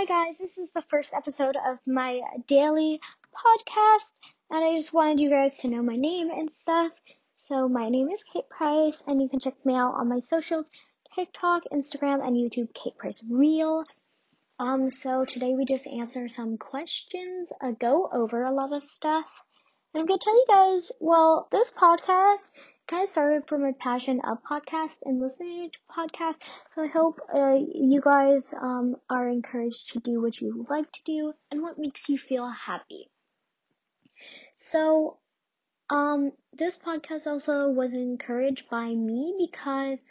Hi 0.00 0.06
guys, 0.06 0.38
this 0.38 0.56
is 0.56 0.70
the 0.70 0.80
first 0.80 1.12
episode 1.12 1.56
of 1.56 1.78
my 1.86 2.22
daily 2.46 3.02
podcast, 3.36 4.14
and 4.50 4.64
I 4.64 4.74
just 4.74 4.94
wanted 4.94 5.20
you 5.20 5.28
guys 5.28 5.58
to 5.58 5.68
know 5.68 5.82
my 5.82 5.96
name 5.96 6.30
and 6.30 6.50
stuff. 6.50 6.92
So 7.36 7.68
my 7.68 7.90
name 7.90 8.08
is 8.08 8.24
Kate 8.24 8.48
Price, 8.48 9.02
and 9.06 9.20
you 9.20 9.28
can 9.28 9.40
check 9.40 9.56
me 9.62 9.74
out 9.74 9.92
on 9.92 10.08
my 10.08 10.20
socials, 10.20 10.70
TikTok, 11.14 11.64
Instagram, 11.70 12.26
and 12.26 12.34
YouTube, 12.34 12.72
Kate 12.72 12.96
Price 12.96 13.22
Real. 13.30 13.84
Um, 14.58 14.88
so 14.88 15.26
today 15.26 15.52
we 15.52 15.66
just 15.66 15.86
answer 15.86 16.28
some 16.28 16.56
questions, 16.56 17.52
uh, 17.60 17.72
go 17.72 18.08
over 18.10 18.42
a 18.42 18.54
lot 18.54 18.72
of 18.72 18.82
stuff. 18.82 19.42
And 19.92 20.00
I'm 20.00 20.06
gonna 20.06 20.18
tell 20.18 20.34
you 20.34 20.46
guys, 20.48 20.92
well, 20.98 21.46
this 21.52 21.70
podcast 21.70 22.52
kind 22.90 23.04
of 23.04 23.08
started 23.08 23.46
from 23.46 23.64
a 23.64 23.72
passion 23.72 24.20
of 24.24 24.42
podcast 24.42 24.96
and 25.04 25.20
listening 25.20 25.70
to 25.70 25.78
podcasts. 25.88 26.42
So 26.74 26.82
I 26.82 26.88
hope 26.88 27.20
uh, 27.32 27.56
you 27.72 28.00
guys 28.00 28.52
um, 28.60 28.96
are 29.08 29.28
encouraged 29.28 29.92
to 29.92 30.00
do 30.00 30.20
what 30.20 30.40
you 30.40 30.66
like 30.68 30.90
to 30.90 31.00
do 31.04 31.32
and 31.52 31.62
what 31.62 31.78
makes 31.78 32.08
you 32.08 32.18
feel 32.18 32.48
happy. 32.48 33.08
So, 34.56 35.18
um, 35.88 36.32
this 36.52 36.78
podcast 36.78 37.28
also 37.28 37.68
was 37.68 37.92
encouraged 37.92 38.68
by 38.68 38.92
me 38.92 39.36
because 39.38 40.02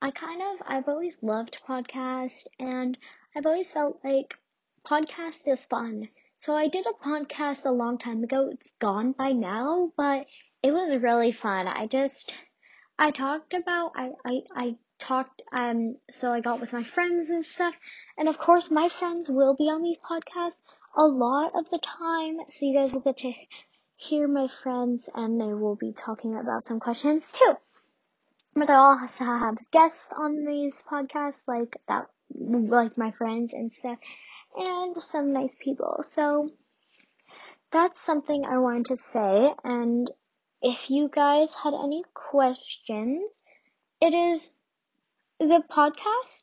I 0.00 0.12
kind 0.12 0.40
of 0.40 0.62
I've 0.64 0.88
always 0.88 1.18
loved 1.22 1.58
podcast 1.66 2.46
and 2.60 2.96
I've 3.34 3.46
always 3.46 3.72
felt 3.72 3.98
like 4.04 4.36
podcast 4.86 5.48
is 5.48 5.66
fun. 5.66 6.08
So 6.36 6.54
I 6.54 6.68
did 6.68 6.86
a 6.86 7.04
podcast 7.04 7.66
a 7.66 7.72
long 7.72 7.98
time 7.98 8.22
ago. 8.22 8.48
It's 8.52 8.72
gone 8.78 9.10
by 9.10 9.32
now, 9.32 9.92
but 9.96 10.26
it 10.62 10.72
was 10.72 10.94
really 10.96 11.32
fun. 11.32 11.68
I 11.68 11.86
just, 11.86 12.34
I 12.98 13.10
talked 13.10 13.54
about, 13.54 13.92
I, 13.94 14.10
I, 14.24 14.40
I 14.54 14.74
talked, 14.98 15.42
um, 15.52 15.96
so 16.10 16.32
I 16.32 16.40
got 16.40 16.60
with 16.60 16.72
my 16.72 16.82
friends 16.82 17.30
and 17.30 17.46
stuff. 17.46 17.74
And 18.16 18.28
of 18.28 18.38
course, 18.38 18.70
my 18.70 18.88
friends 18.88 19.28
will 19.28 19.54
be 19.54 19.70
on 19.70 19.82
these 19.82 19.98
podcasts 19.98 20.60
a 20.96 21.04
lot 21.04 21.52
of 21.54 21.70
the 21.70 21.78
time. 21.78 22.38
So 22.50 22.66
you 22.66 22.74
guys 22.74 22.92
will 22.92 23.00
get 23.00 23.18
to 23.18 23.32
hear 23.96 24.26
my 24.26 24.48
friends 24.62 25.08
and 25.14 25.40
they 25.40 25.52
will 25.54 25.76
be 25.76 25.92
talking 25.92 26.36
about 26.36 26.66
some 26.66 26.80
questions 26.80 27.30
too. 27.32 27.54
But 28.54 28.70
I 28.70 28.74
also 28.74 29.24
have 29.24 29.58
guests 29.70 30.08
on 30.16 30.44
these 30.44 30.82
podcasts, 30.90 31.42
like 31.46 31.76
that, 31.86 32.06
like 32.34 32.98
my 32.98 33.12
friends 33.12 33.52
and 33.52 33.70
stuff, 33.78 33.98
and 34.56 35.00
some 35.00 35.32
nice 35.32 35.54
people. 35.60 36.02
So, 36.08 36.50
that's 37.70 38.00
something 38.00 38.44
I 38.46 38.58
wanted 38.58 38.86
to 38.86 38.96
say. 38.96 39.52
And 39.62 40.10
if 40.62 40.90
you 40.90 41.08
guys 41.08 41.54
had 41.54 41.74
any 41.74 42.02
questions, 42.14 43.22
it 44.00 44.14
is 44.14 44.46
the 45.38 45.62
podcast 45.70 46.42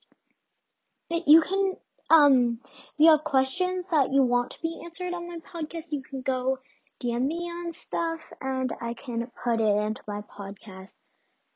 you 1.10 1.42
can, 1.42 1.76
um, 2.10 2.60
if 2.66 2.94
you 2.98 3.12
have 3.12 3.24
questions 3.24 3.86
that 3.92 4.12
you 4.12 4.24
want 4.24 4.52
to 4.52 4.62
be 4.62 4.82
answered 4.84 5.14
on 5.14 5.28
my 5.28 5.38
podcast, 5.38 5.86
you 5.92 6.02
can 6.02 6.22
go 6.22 6.60
DM 7.02 7.26
me 7.26 7.50
on 7.50 7.74
stuff 7.74 8.22
and 8.42 8.72
I 8.82 8.94
can 8.94 9.30
put 9.44 9.60
it 9.60 9.78
into 9.86 10.02
my 10.08 10.22
podcast. 10.22 10.94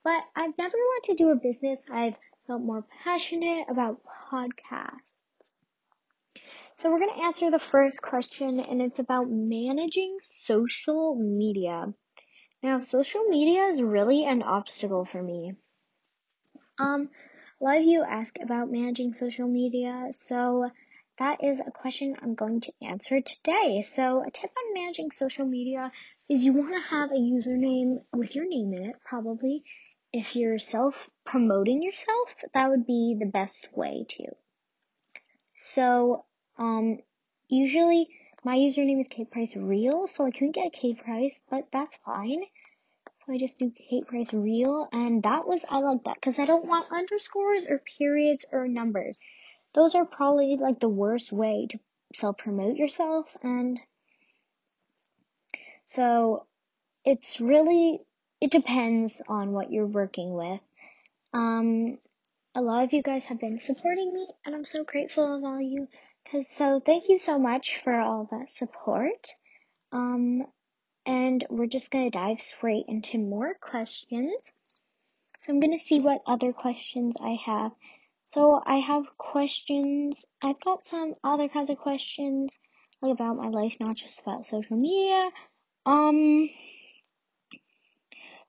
But 0.04 0.24
I've 0.36 0.58
never 0.58 0.78
wanted 0.78 1.12
to 1.12 1.24
do 1.24 1.30
a 1.32 1.36
business. 1.36 1.82
I've 1.92 2.16
felt 2.48 2.62
more 2.62 2.86
passionate 3.04 3.66
about 3.70 4.02
podcasts. 4.32 5.00
So 6.78 6.90
we're 6.90 7.00
going 7.00 7.16
to 7.18 7.26
answer 7.26 7.52
the 7.52 7.60
first 7.60 8.02
question 8.02 8.60
and 8.60 8.82
it's 8.82 9.00
about 9.00 9.30
managing 9.30 10.18
social 10.22 11.16
media. 11.16 11.94
Now, 12.62 12.80
social 12.80 13.24
media 13.24 13.68
is 13.68 13.82
really 13.82 14.26
an 14.26 14.44
obstacle 14.44 15.06
for 15.06 15.24
me. 15.24 15.54
Um, 16.78 17.10
a 17.60 17.64
lot 17.64 17.78
of 17.78 17.84
you 17.84 18.04
ask 18.04 18.38
about 18.40 18.72
managing 18.72 19.14
social 19.14 19.48
media, 19.48 20.08
so 20.12 20.70
that 21.20 21.44
is 21.44 21.62
a 21.62 21.72
question 21.72 22.16
I'm 22.22 22.36
going 22.36 22.62
to 22.62 22.74
answer 22.82 23.22
today. 23.22 23.86
So, 23.88 24.24
a 24.26 24.32
tip 24.32 24.52
on 24.58 24.74
managing 24.74 25.12
social 25.12 25.46
media 25.46 25.92
is 26.28 26.44
you 26.44 26.54
want 26.54 26.74
to 26.74 26.90
have 26.90 27.12
a 27.12 27.16
username 27.16 28.04
with 28.14 28.36
your 28.36 28.48
name 28.48 28.74
in 28.74 28.90
it, 28.90 28.96
probably. 29.06 29.64
If 30.12 30.36
you're 30.36 30.60
self 30.60 31.10
promoting 31.26 31.82
yourself, 31.82 32.36
that 32.54 32.70
would 32.70 32.86
be 32.86 33.16
the 33.20 33.26
best 33.26 33.70
way 33.76 34.06
to. 34.10 34.26
So, 35.56 36.26
um, 36.58 37.00
usually 37.48 38.10
my 38.44 38.56
username 38.56 39.02
is 39.02 39.08
Kate 39.10 39.30
Price 39.30 39.56
Real, 39.56 40.08
so 40.08 40.26
I 40.26 40.32
couldn't 40.32 40.56
get 40.56 40.74
Kate 40.74 41.02
Price, 41.04 41.40
but 41.50 41.68
that's 41.72 41.98
fine. 42.06 42.44
So 43.26 43.34
I 43.34 43.38
just 43.38 43.60
do 43.60 43.72
Kate 43.90 44.08
Price 44.08 44.34
Real, 44.34 44.88
and 44.92 45.22
that 45.24 45.48
was, 45.48 45.66
I 45.70 45.80
like 45.80 46.04
that, 46.06 46.16
because 46.16 46.40
I 46.40 46.46
don't 46.46 46.66
want 46.66 46.92
underscores 46.92 47.66
or 47.68 47.80
periods 47.98 48.46
or 48.52 48.68
numbers. 48.68 49.18
Those 49.74 49.94
are 49.96 50.06
probably 50.06 50.58
like 50.60 50.80
the 50.80 50.90
worst 50.90 51.32
way 51.32 51.68
to 51.72 51.80
self 52.14 52.38
promote 52.38 52.76
yourself, 52.76 53.36
and 53.44 53.80
so 55.88 56.46
it's 57.04 57.42
really, 57.42 58.02
it 58.40 58.52
depends 58.52 59.22
on 59.28 59.52
what 59.52 59.72
you're 59.72 59.86
working 59.86 60.34
with. 60.34 60.62
Um, 61.34 61.98
a 62.56 62.62
lot 62.62 62.84
of 62.84 62.94
you 62.94 63.02
guys 63.02 63.26
have 63.26 63.40
been 63.40 63.60
supporting 63.60 64.14
me, 64.14 64.28
and 64.46 64.56
I'm 64.56 64.66
so 64.66 64.84
grateful 64.84 65.36
of 65.36 65.44
all 65.44 65.62
you 65.62 65.88
so 66.42 66.80
thank 66.80 67.10
you 67.10 67.18
so 67.20 67.40
much 67.40 67.80
for 67.84 68.00
all 68.00 68.28
that 68.32 68.50
support. 68.50 69.28
Um, 69.92 70.46
and 71.06 71.44
we're 71.50 71.68
just 71.68 71.90
gonna 71.90 72.12
dive 72.12 72.42
straight 72.42 72.86
into 72.88 73.18
more 73.18 73.56
questions. 73.56 74.52
So 75.42 75.54
I'm 75.54 75.60
gonna 75.60 75.80
see 75.80 76.00
what 76.00 76.22
other 76.28 76.54
questions 76.54 77.16
I 77.20 77.38
have. 77.46 77.72
So 78.34 78.62
I 78.64 78.78
have 78.78 79.06
questions. 79.18 80.24
I've 80.42 80.60
got 80.62 80.86
some 80.86 81.16
other 81.24 81.48
kinds 81.48 81.72
of 81.72 81.78
questions, 81.78 82.58
like 83.02 83.14
about 83.14 83.38
my 83.38 83.48
life, 83.48 83.78
not 83.80 83.96
just 83.96 84.20
about 84.20 84.46
social 84.46 84.78
media. 84.78 85.32
Um, 85.86 86.50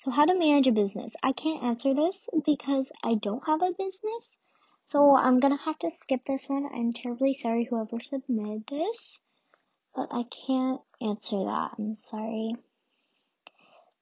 so 0.04 0.10
how 0.10 0.26
to 0.26 0.38
manage 0.38 0.66
a 0.66 0.72
business? 0.72 1.14
I 1.22 1.32
can't 1.32 1.62
answer 1.62 1.94
this 1.94 2.28
because 2.44 2.92
I 3.02 3.14
don't 3.14 3.46
have 3.46 3.62
a 3.62 3.72
business. 3.72 4.36
So 4.90 5.14
I'm 5.14 5.38
gonna 5.38 5.56
have 5.56 5.78
to 5.78 5.90
skip 5.92 6.22
this 6.26 6.48
one. 6.48 6.66
I'm 6.66 6.92
terribly 6.92 7.34
sorry 7.34 7.62
whoever 7.62 8.00
submitted 8.00 8.66
this, 8.66 9.20
but 9.94 10.08
I 10.10 10.24
can't 10.24 10.80
answer 11.00 11.44
that. 11.44 11.76
I'm 11.78 11.94
sorry. 11.94 12.56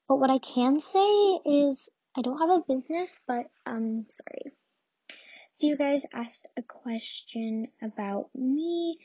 But 0.07 0.15
what 0.15 0.31
I 0.31 0.39
can 0.39 0.81
say 0.81 1.39
is 1.45 1.89
I 2.17 2.23
don't 2.23 2.39
have 2.39 2.49
a 2.49 2.63
business, 2.67 3.11
but 3.27 3.51
I'm 3.67 4.07
sorry. 4.09 4.51
So 5.57 5.67
you 5.67 5.77
guys 5.77 6.07
asked 6.11 6.47
a 6.57 6.63
question 6.63 7.67
about 7.83 8.31
me 8.33 8.97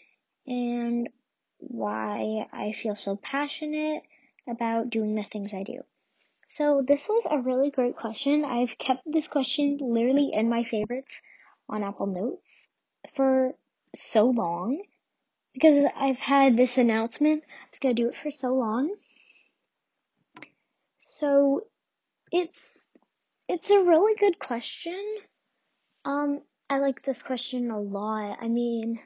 and 0.46 1.10
why 1.58 2.46
I 2.50 2.72
feel 2.72 2.96
so 2.96 3.14
passionate 3.16 4.04
about 4.48 4.88
doing 4.88 5.16
the 5.16 5.22
things 5.22 5.52
I 5.52 5.64
do. 5.64 5.82
So 6.48 6.80
this 6.80 7.06
was 7.10 7.26
a 7.30 7.40
really 7.40 7.70
great 7.70 7.96
question. 7.96 8.42
I've 8.42 8.78
kept 8.78 9.02
this 9.04 9.28
question 9.28 9.76
literally 9.82 10.30
in 10.32 10.48
my 10.48 10.64
favorites 10.64 11.12
on 11.69 11.82
Apple 11.82 12.06
Notes 12.06 12.69
for 13.16 13.52
so 13.94 14.25
long 14.25 14.82
because 15.52 15.84
I've 15.97 16.19
had 16.19 16.56
this 16.56 16.78
announcement. 16.78 17.42
I 17.44 17.66
was 17.70 17.78
gonna 17.80 17.94
do 17.94 18.08
it 18.08 18.16
for 18.22 18.30
so 18.30 18.54
long. 18.54 18.94
So 21.00 21.66
it's 22.32 22.86
it's 23.48 23.70
a 23.70 23.82
really 23.82 24.14
good 24.16 24.38
question. 24.38 25.00
Um, 26.04 26.41
I 26.69 26.78
like 26.78 27.04
this 27.04 27.22
question 27.22 27.70
a 27.70 27.81
lot. 27.81 28.38
I 28.41 28.48
mean, 28.48 28.98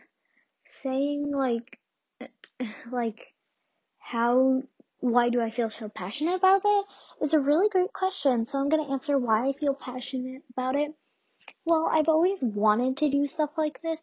saying 0.71 1.31
like 1.33 1.79
like 2.91 3.21
how 3.99 4.63
why 5.01 5.29
do 5.29 5.41
I 5.41 5.51
feel 5.51 5.71
so 5.71 5.89
passionate 5.89 6.37
about 6.37 6.63
it 6.65 6.85
is 7.23 7.35
a 7.35 7.41
really 7.41 7.69
great 7.69 7.93
question. 7.93 8.47
So 8.47 8.59
I'm 8.59 8.69
gonna 8.69 8.91
answer 8.91 9.19
why 9.19 9.49
I 9.49 9.53
feel 9.53 9.75
passionate 9.75 10.43
about 10.51 10.77
it 10.77 10.93
well, 11.65 11.89
I've 11.93 12.09
always 12.09 12.43
wanted 12.43 12.99
to 12.99 13.11
do 13.11 13.27
stuff 13.27 13.51
like 13.57 13.81
this, 13.83 13.99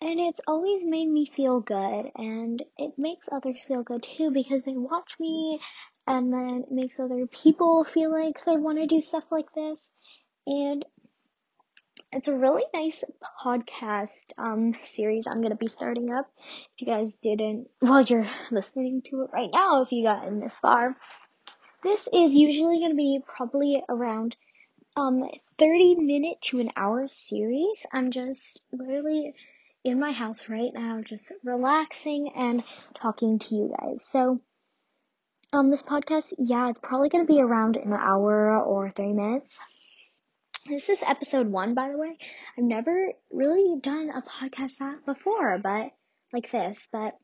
and 0.00 0.18
it's 0.20 0.40
always 0.46 0.84
made 0.84 1.08
me 1.08 1.30
feel 1.34 1.60
good, 1.60 2.10
and 2.16 2.62
it 2.78 2.92
makes 2.98 3.28
others 3.30 3.62
feel 3.66 3.82
good 3.82 4.02
too 4.02 4.30
because 4.30 4.62
they 4.64 4.76
watch 4.76 5.14
me, 5.20 5.60
and 6.06 6.32
then 6.32 6.64
it 6.66 6.72
makes 6.72 6.98
other 6.98 7.26
people 7.26 7.84
feel 7.84 8.10
like 8.10 8.44
they 8.44 8.56
want 8.56 8.78
to 8.78 8.86
do 8.86 9.00
stuff 9.00 9.24
like 9.30 9.52
this, 9.54 9.90
and 10.46 10.84
it's 12.12 12.28
a 12.28 12.34
really 12.34 12.64
nice 12.74 13.02
podcast 13.42 14.32
um 14.36 14.74
series 14.84 15.26
I'm 15.26 15.40
gonna 15.40 15.56
be 15.56 15.68
starting 15.68 16.12
up. 16.12 16.30
If 16.76 16.82
you 16.82 16.86
guys 16.86 17.14
didn't, 17.22 17.68
well, 17.80 18.02
you're 18.02 18.26
listening 18.50 19.02
to 19.10 19.22
it 19.22 19.30
right 19.32 19.50
now. 19.52 19.82
If 19.82 19.92
you 19.92 20.04
got 20.04 20.26
in 20.26 20.40
this 20.40 20.54
far, 20.60 20.96
this 21.82 22.08
is 22.12 22.32
usually 22.32 22.80
gonna 22.80 22.94
be 22.94 23.20
probably 23.26 23.82
around 23.88 24.36
um 24.96 25.24
30 25.58 25.96
minute 25.96 26.40
to 26.42 26.60
an 26.60 26.70
hour 26.76 27.08
series. 27.08 27.86
I'm 27.92 28.10
just 28.10 28.60
literally 28.72 29.34
in 29.84 29.98
my 29.98 30.12
house 30.12 30.48
right 30.48 30.72
now, 30.72 31.00
just 31.02 31.24
relaxing 31.44 32.32
and 32.36 32.62
talking 32.94 33.38
to 33.38 33.54
you 33.54 33.74
guys. 33.78 34.02
So, 34.08 34.40
um, 35.52 35.70
this 35.70 35.82
podcast, 35.82 36.32
yeah, 36.38 36.68
it's 36.68 36.78
probably 36.78 37.08
gonna 37.08 37.24
be 37.24 37.40
around 37.40 37.76
an 37.76 37.92
hour 37.92 38.58
or 38.58 38.90
30 38.90 39.12
minutes. 39.12 39.58
This 40.66 40.88
is 40.88 41.02
episode 41.02 41.48
one, 41.48 41.74
by 41.74 41.90
the 41.90 41.98
way. 41.98 42.16
I've 42.56 42.64
never 42.64 43.12
really 43.32 43.80
done 43.80 44.10
a 44.10 44.22
podcast 44.22 44.78
that 44.78 45.04
before, 45.04 45.58
but 45.58 45.90
like 46.32 46.50
this, 46.52 46.86
but 46.92 47.18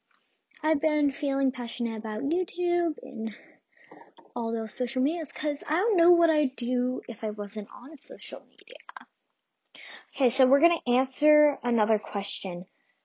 I've 0.62 0.80
been 0.80 1.12
feeling 1.12 1.52
passionate 1.52 1.98
about 1.98 2.22
YouTube 2.22 2.94
and 3.02 3.32
all 4.38 4.52
those 4.52 4.72
social 4.72 5.02
medias 5.02 5.32
because 5.32 5.64
I 5.68 5.74
don't 5.74 5.96
know 5.96 6.12
what 6.12 6.30
I'd 6.30 6.54
do 6.54 7.02
if 7.08 7.24
I 7.24 7.30
wasn't 7.30 7.66
on 7.74 8.00
social 8.00 8.40
media. 8.48 8.76
Okay, 10.14 10.30
so 10.30 10.46
we're 10.46 10.60
gonna 10.60 10.76
answer 10.86 11.58
another 11.64 11.98
question. 11.98 12.64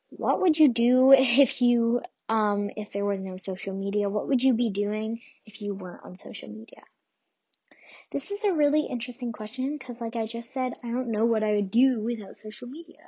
What 0.09 0.41
would 0.41 0.59
you 0.59 0.69
do 0.69 1.11
if 1.17 1.59
you 1.59 2.01
um 2.29 2.69
if 2.77 2.93
there 2.93 3.03
was 3.03 3.19
no 3.19 3.37
social 3.37 3.73
media? 3.73 4.09
What 4.09 4.27
would 4.27 4.43
you 4.43 4.53
be 4.53 4.69
doing 4.69 5.21
if 5.47 5.59
you 5.59 5.73
weren't 5.73 6.05
on 6.05 6.17
social 6.19 6.49
media? 6.49 6.83
This 8.11 8.29
is 8.29 8.43
a 8.43 8.53
really 8.53 8.85
interesting 8.85 9.31
question 9.31 9.75
because 9.75 9.99
like 9.99 10.15
I 10.15 10.27
just 10.27 10.53
said, 10.53 10.73
I 10.83 10.91
don't 10.91 11.09
know 11.09 11.25
what 11.25 11.41
I 11.41 11.53
would 11.53 11.71
do 11.71 11.99
without 11.99 12.37
social 12.37 12.67
media. 12.67 13.01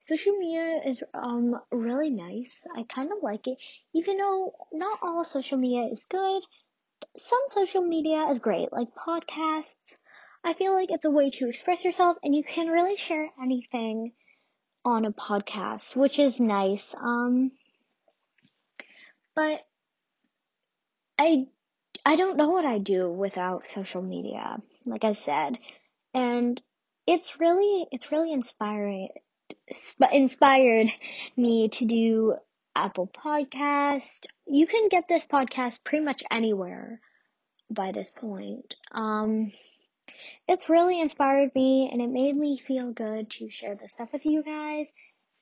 Social 0.00 0.36
media 0.36 0.82
is 0.84 1.02
um 1.14 1.58
really 1.72 2.10
nice. 2.10 2.66
I 2.76 2.82
kind 2.82 3.10
of 3.10 3.22
like 3.22 3.46
it 3.46 3.56
even 3.94 4.18
though 4.18 4.54
not 4.70 4.98
all 5.02 5.24
social 5.24 5.56
media 5.56 5.90
is 5.90 6.04
good. 6.04 6.42
Some 7.16 7.42
social 7.48 7.82
media 7.82 8.28
is 8.30 8.38
great, 8.38 8.72
like 8.72 8.88
podcasts, 8.94 9.96
I 10.42 10.54
feel 10.54 10.72
like 10.74 10.90
it's 10.90 11.04
a 11.04 11.10
way 11.10 11.30
to 11.30 11.48
express 11.48 11.84
yourself 11.84 12.16
and 12.22 12.34
you 12.34 12.42
can 12.42 12.68
really 12.68 12.96
share 12.96 13.28
anything 13.42 14.12
on 14.84 15.04
a 15.04 15.12
podcast, 15.12 15.94
which 15.94 16.18
is 16.18 16.40
nice. 16.40 16.94
Um, 16.98 17.52
but 19.34 19.60
I, 21.18 21.46
I 22.06 22.16
don't 22.16 22.38
know 22.38 22.48
what 22.48 22.64
I 22.64 22.78
do 22.78 23.10
without 23.10 23.66
social 23.66 24.00
media, 24.00 24.56
like 24.86 25.04
I 25.04 25.12
said, 25.12 25.58
and 26.14 26.60
it's 27.06 27.38
really, 27.38 27.86
it's 27.92 28.10
really 28.10 28.32
inspiring, 28.32 29.08
inspired 30.10 30.88
me 31.36 31.68
to 31.68 31.84
do 31.84 32.36
Apple 32.74 33.08
Podcast. 33.08 34.24
You 34.52 34.66
can 34.66 34.88
get 34.88 35.06
this 35.06 35.24
podcast 35.24 35.84
pretty 35.84 36.04
much 36.04 36.24
anywhere 36.28 37.00
by 37.70 37.92
this 37.92 38.10
point. 38.10 38.74
Um, 38.90 39.52
it's 40.48 40.68
really 40.68 41.00
inspired 41.00 41.54
me 41.54 41.88
and 41.92 42.02
it 42.02 42.08
made 42.08 42.36
me 42.36 42.58
feel 42.58 42.90
good 42.90 43.30
to 43.30 43.48
share 43.48 43.76
this 43.76 43.92
stuff 43.92 44.12
with 44.12 44.26
you 44.26 44.42
guys. 44.42 44.92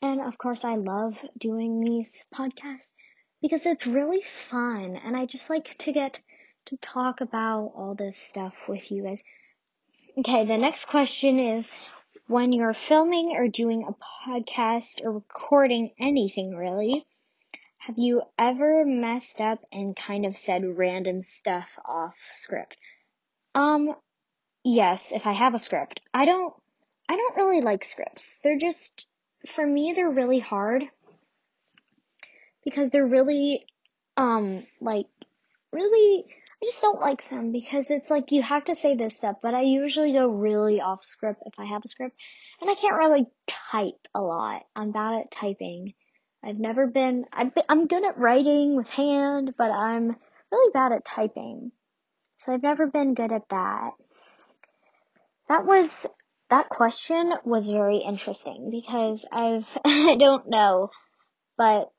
And 0.02 0.20
of 0.20 0.36
course, 0.36 0.62
I 0.62 0.74
love 0.74 1.14
doing 1.38 1.80
these 1.80 2.26
podcasts 2.34 2.92
because 3.40 3.64
it's 3.64 3.86
really 3.86 4.20
fun 4.50 5.00
and 5.02 5.16
I 5.16 5.24
just 5.24 5.48
like 5.48 5.78
to 5.78 5.92
get 5.92 6.18
to 6.66 6.76
talk 6.76 7.22
about 7.22 7.72
all 7.74 7.94
this 7.94 8.18
stuff 8.18 8.52
with 8.68 8.90
you 8.90 9.04
guys. 9.04 9.24
Okay, 10.18 10.44
the 10.44 10.58
next 10.58 10.84
question 10.84 11.38
is 11.38 11.66
when 12.26 12.52
you're 12.52 12.74
filming 12.74 13.32
or 13.34 13.48
doing 13.48 13.88
a 13.88 14.28
podcast 14.28 15.02
or 15.02 15.12
recording 15.12 15.92
anything 15.98 16.54
really, 16.54 17.06
have 17.78 17.98
you 17.98 18.22
ever 18.38 18.84
messed 18.84 19.40
up 19.40 19.60
and 19.72 19.96
kind 19.96 20.26
of 20.26 20.36
said 20.36 20.62
random 20.64 21.22
stuff 21.22 21.68
off 21.86 22.16
script? 22.34 22.76
Um, 23.54 23.94
Yes, 24.64 25.12
if 25.12 25.26
I 25.26 25.32
have 25.32 25.54
a 25.54 25.58
script. 25.58 26.00
I 26.12 26.26
don't 26.26 26.52
I 27.08 27.16
don't 27.16 27.36
really 27.36 27.62
like 27.62 27.84
scripts. 27.84 28.34
They're 28.44 28.58
just 28.58 29.06
for 29.54 29.66
me 29.66 29.92
they're 29.94 30.10
really 30.10 30.40
hard 30.40 30.84
because 32.64 32.90
they're 32.90 33.06
really 33.06 33.64
um 34.16 34.66
like 34.80 35.06
really 35.72 36.26
I 36.62 36.66
just 36.66 36.82
don't 36.82 37.00
like 37.00 37.30
them 37.30 37.52
because 37.52 37.90
it's 37.90 38.10
like 38.10 38.32
you 38.32 38.42
have 38.42 38.64
to 38.64 38.74
say 38.74 38.96
this 38.96 39.16
stuff, 39.16 39.36
but 39.42 39.54
I 39.54 39.62
usually 39.62 40.12
go 40.12 40.26
really 40.26 40.80
off 40.80 41.04
script 41.04 41.42
if 41.46 41.54
I 41.58 41.64
have 41.66 41.82
a 41.84 41.88
script. 41.88 42.16
And 42.60 42.68
I 42.68 42.74
can't 42.74 42.96
really 42.96 43.26
type 43.46 44.06
a 44.14 44.20
lot. 44.20 44.64
I'm 44.74 44.90
bad 44.90 45.20
at 45.20 45.30
typing. 45.30 45.94
I've 46.42 46.58
never 46.58 46.86
been 46.86 47.24
I've 47.32 47.54
been, 47.54 47.64
I'm 47.68 47.86
good 47.86 48.04
at 48.04 48.18
writing 48.18 48.76
with 48.76 48.88
hand, 48.88 49.54
but 49.56 49.70
I'm 49.70 50.16
really 50.50 50.72
bad 50.72 50.92
at 50.92 51.04
typing. 51.04 51.72
So 52.38 52.52
I've 52.52 52.62
never 52.62 52.86
been 52.86 53.14
good 53.14 53.32
at 53.32 53.48
that. 53.50 53.90
That 55.48 55.66
was 55.66 56.06
that 56.50 56.68
question 56.68 57.34
was 57.44 57.68
very 57.70 57.98
interesting 57.98 58.70
because 58.70 59.26
I've 59.30 59.66
I 59.84 60.16
don't 60.16 60.48
know, 60.48 60.90
but 61.56 61.90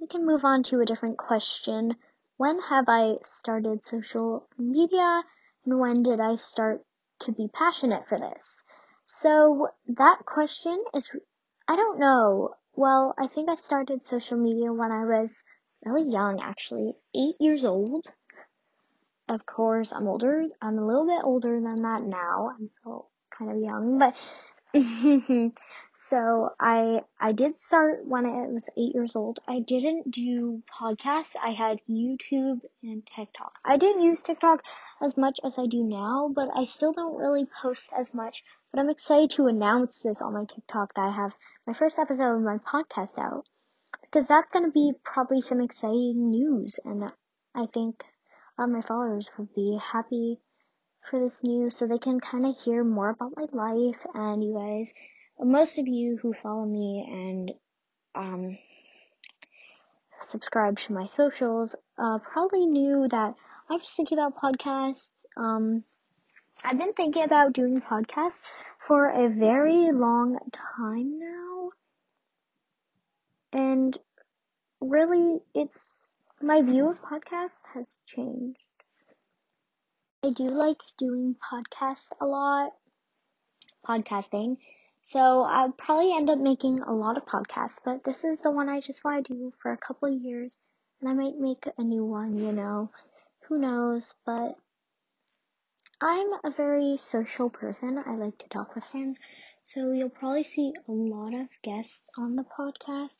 we 0.00 0.06
can 0.06 0.26
move 0.26 0.44
on 0.44 0.62
to 0.64 0.80
a 0.80 0.84
different 0.84 1.16
question. 1.16 1.96
When 2.36 2.60
have 2.60 2.86
I 2.88 3.14
started 3.22 3.84
social 3.84 4.46
media 4.58 5.22
and 5.64 5.78
when 5.78 6.02
did 6.02 6.20
I 6.20 6.34
start 6.34 6.84
to 7.20 7.32
be 7.32 7.48
passionate 7.48 8.08
for 8.08 8.18
this? 8.18 8.62
So 9.06 9.68
that 9.88 10.24
question 10.26 10.82
is 10.94 11.10
I 11.68 11.76
don't 11.76 11.98
know. 11.98 12.54
Well, 12.74 13.14
I 13.18 13.26
think 13.26 13.48
I 13.48 13.56
started 13.56 14.06
social 14.06 14.38
media 14.38 14.72
when 14.72 14.90
I 14.90 15.04
was 15.04 15.42
really 15.84 16.10
young 16.10 16.40
actually, 16.40 16.94
8 17.14 17.34
years 17.38 17.64
old. 17.64 18.06
Of 19.28 19.46
course, 19.46 19.92
I'm 19.92 20.08
older. 20.08 20.44
I'm 20.60 20.78
a 20.78 20.86
little 20.86 21.06
bit 21.06 21.22
older 21.22 21.60
than 21.60 21.82
that 21.82 22.02
now. 22.02 22.50
I'm 22.58 22.66
still 22.66 23.08
kind 23.36 23.50
of 23.50 23.58
young, 23.58 23.98
but 23.98 24.14
so 26.10 26.50
I 26.58 27.02
I 27.20 27.32
did 27.32 27.60
start 27.60 28.06
when 28.06 28.26
I 28.26 28.46
was 28.48 28.70
eight 28.76 28.94
years 28.94 29.14
old. 29.14 29.38
I 29.46 29.60
didn't 29.60 30.10
do 30.10 30.62
podcasts. 30.80 31.36
I 31.42 31.52
had 31.52 31.78
YouTube 31.88 32.60
and 32.82 33.02
TikTok. 33.14 33.58
I 33.64 33.76
didn't 33.76 34.02
use 34.02 34.22
TikTok 34.22 34.62
as 35.00 35.16
much 35.16 35.40
as 35.44 35.58
I 35.58 35.66
do 35.66 35.82
now, 35.84 36.30
but 36.34 36.48
I 36.54 36.64
still 36.64 36.92
don't 36.92 37.16
really 37.16 37.46
post 37.60 37.90
as 37.96 38.14
much. 38.14 38.44
But 38.72 38.80
I'm 38.80 38.90
excited 38.90 39.30
to 39.30 39.48
announce 39.48 40.00
this 40.00 40.22
on 40.22 40.32
my 40.32 40.46
TikTok 40.46 40.94
that 40.94 41.02
I 41.02 41.14
have 41.14 41.34
my 41.66 41.74
first 41.74 41.98
episode 41.98 42.36
of 42.36 42.40
my 42.42 42.56
podcast 42.56 43.18
out 43.18 43.44
because 44.00 44.26
that's 44.26 44.50
gonna 44.50 44.70
be 44.70 44.94
probably 45.04 45.42
some 45.42 45.60
exciting 45.60 46.30
news, 46.30 46.80
and 46.84 47.12
I 47.54 47.66
think 47.66 48.02
uh, 48.56 48.66
my 48.66 48.80
followers 48.80 49.30
will 49.36 49.48
be 49.54 49.78
happy 49.78 50.40
for 51.10 51.20
this 51.20 51.44
news 51.44 51.76
so 51.76 51.86
they 51.86 51.98
can 51.98 52.18
kind 52.18 52.46
of 52.46 52.56
hear 52.56 52.82
more 52.82 53.10
about 53.10 53.36
my 53.36 53.46
life 53.52 54.06
and 54.14 54.42
you 54.42 54.54
guys. 54.54 54.94
Most 55.38 55.78
of 55.78 55.86
you 55.86 56.16
who 56.16 56.32
follow 56.32 56.64
me 56.64 57.06
and 57.06 57.52
um 58.14 58.58
subscribe 60.20 60.78
to 60.78 60.92
my 60.92 61.04
socials 61.04 61.74
uh 61.98 62.18
probably 62.20 62.64
knew 62.64 63.08
that 63.08 63.34
I 63.68 63.74
was 63.74 63.92
thinking 63.94 64.18
about 64.18 64.36
podcasts 64.36 65.08
um 65.36 65.84
I've 66.64 66.78
been 66.78 66.92
thinking 66.92 67.24
about 67.24 67.52
doing 67.52 67.80
podcasts 67.80 68.40
for 68.86 69.08
a 69.08 69.28
very 69.28 69.92
long 69.92 70.38
time 70.52 71.18
now 71.18 71.70
and 73.52 73.98
really 74.80 75.40
it's 75.54 76.16
my 76.40 76.62
view 76.62 76.88
of 76.88 77.02
podcasts 77.02 77.62
has 77.74 77.98
changed 78.06 78.58
I 80.24 80.30
do 80.30 80.44
like 80.44 80.78
doing 80.98 81.34
podcasts 81.34 82.06
a 82.20 82.26
lot, 82.26 82.70
podcasting. 83.84 84.56
So 85.02 85.42
I'll 85.42 85.72
probably 85.72 86.14
end 86.14 86.30
up 86.30 86.38
making 86.38 86.78
a 86.78 86.92
lot 86.92 87.16
of 87.16 87.26
podcasts, 87.26 87.80
but 87.84 88.04
this 88.04 88.22
is 88.22 88.38
the 88.38 88.52
one 88.52 88.68
I 88.68 88.78
just 88.78 89.02
want 89.02 89.26
to 89.26 89.34
do 89.34 89.52
for 89.60 89.72
a 89.72 89.76
couple 89.76 90.06
of 90.06 90.22
years, 90.22 90.58
and 91.00 91.10
I 91.10 91.14
might 91.14 91.40
make 91.40 91.64
a 91.76 91.82
new 91.82 92.04
one, 92.04 92.38
you 92.38 92.52
know. 92.52 92.90
Who 93.48 93.58
knows, 93.58 94.14
but 94.24 94.56
I'm 96.04 96.32
a 96.42 96.50
very 96.50 96.96
social 96.96 97.48
person. 97.48 98.02
I 98.04 98.16
like 98.16 98.36
to 98.38 98.48
talk 98.48 98.74
with 98.74 98.84
friends. 98.86 99.18
So 99.64 99.92
you'll 99.92 100.08
probably 100.08 100.42
see 100.42 100.72
a 100.88 100.90
lot 100.90 101.32
of 101.32 101.46
guests 101.62 102.00
on 102.18 102.34
the 102.34 102.42
podcast. 102.42 103.18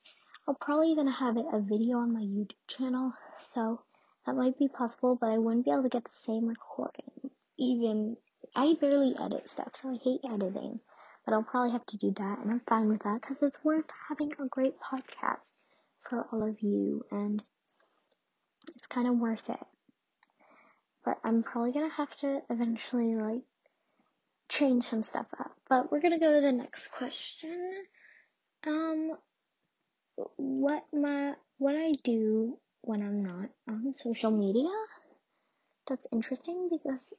I'll 0.49 0.57
probably 0.61 0.91
even 0.91 1.07
have 1.07 1.37
a 1.37 1.61
video 1.61 1.99
on 1.99 2.13
my 2.13 2.23
YouTube 2.23 2.57
channel. 2.67 3.13
So 3.41 3.83
that 4.27 4.35
might 4.35 4.59
be 4.59 4.67
possible, 4.67 5.15
but 5.15 5.31
I 5.31 5.39
wouldn't 5.39 5.65
be 5.65 5.71
able 5.71 5.85
to 5.85 5.89
get 5.91 6.03
the 6.03 6.11
same 6.11 6.49
recording. 6.49 7.31
Even, 7.57 8.17
I 8.57 8.75
barely 8.81 9.15
edit 9.17 9.49
stuff, 9.49 9.75
so 9.81 9.91
I 9.91 9.99
hate 10.03 10.23
editing. 10.29 10.81
But 11.25 11.35
I'll 11.35 11.45
probably 11.45 11.71
have 11.71 11.87
to 11.87 11.97
do 11.97 12.11
that, 12.17 12.41
and 12.41 12.51
I'm 12.51 12.63
fine 12.67 12.89
with 12.89 13.05
that 13.05 13.21
because 13.21 13.45
it's 13.45 13.63
worth 13.63 13.87
having 14.09 14.33
a 14.41 14.49
great 14.49 14.75
podcast 14.81 15.53
for 16.01 16.27
all 16.33 16.49
of 16.49 16.61
you, 16.61 17.05
and 17.13 17.45
it's 18.75 18.89
kind 18.89 19.07
of 19.07 19.19
worth 19.19 19.49
it. 19.51 19.61
But 21.05 21.19
I'm 21.25 21.43
probably 21.43 21.73
gonna 21.73 21.91
have 21.91 22.17
to 22.19 22.41
eventually, 22.51 23.15
like, 23.15 23.43
change 24.49 24.85
some 24.85 25.03
stuff 25.03 25.27
up. 25.39 25.53
But 25.69 25.91
we're 25.91 26.01
gonna 26.01 26.21
go 26.21 26.33
to 26.35 26.41
the 26.41 26.53
next 26.53 26.89
question. 26.89 27.85
Um, 28.67 29.17
what 30.37 30.85
my, 30.93 31.35
what 31.59 31.75
I 31.75 31.93
do 32.05 32.59
when 32.83 33.03
I'm 33.03 33.23
not 33.23 33.49
on 33.69 33.95
social 33.95 34.31
media. 34.31 34.71
That's 35.89 36.07
interesting 36.13 36.69
because 36.71 37.13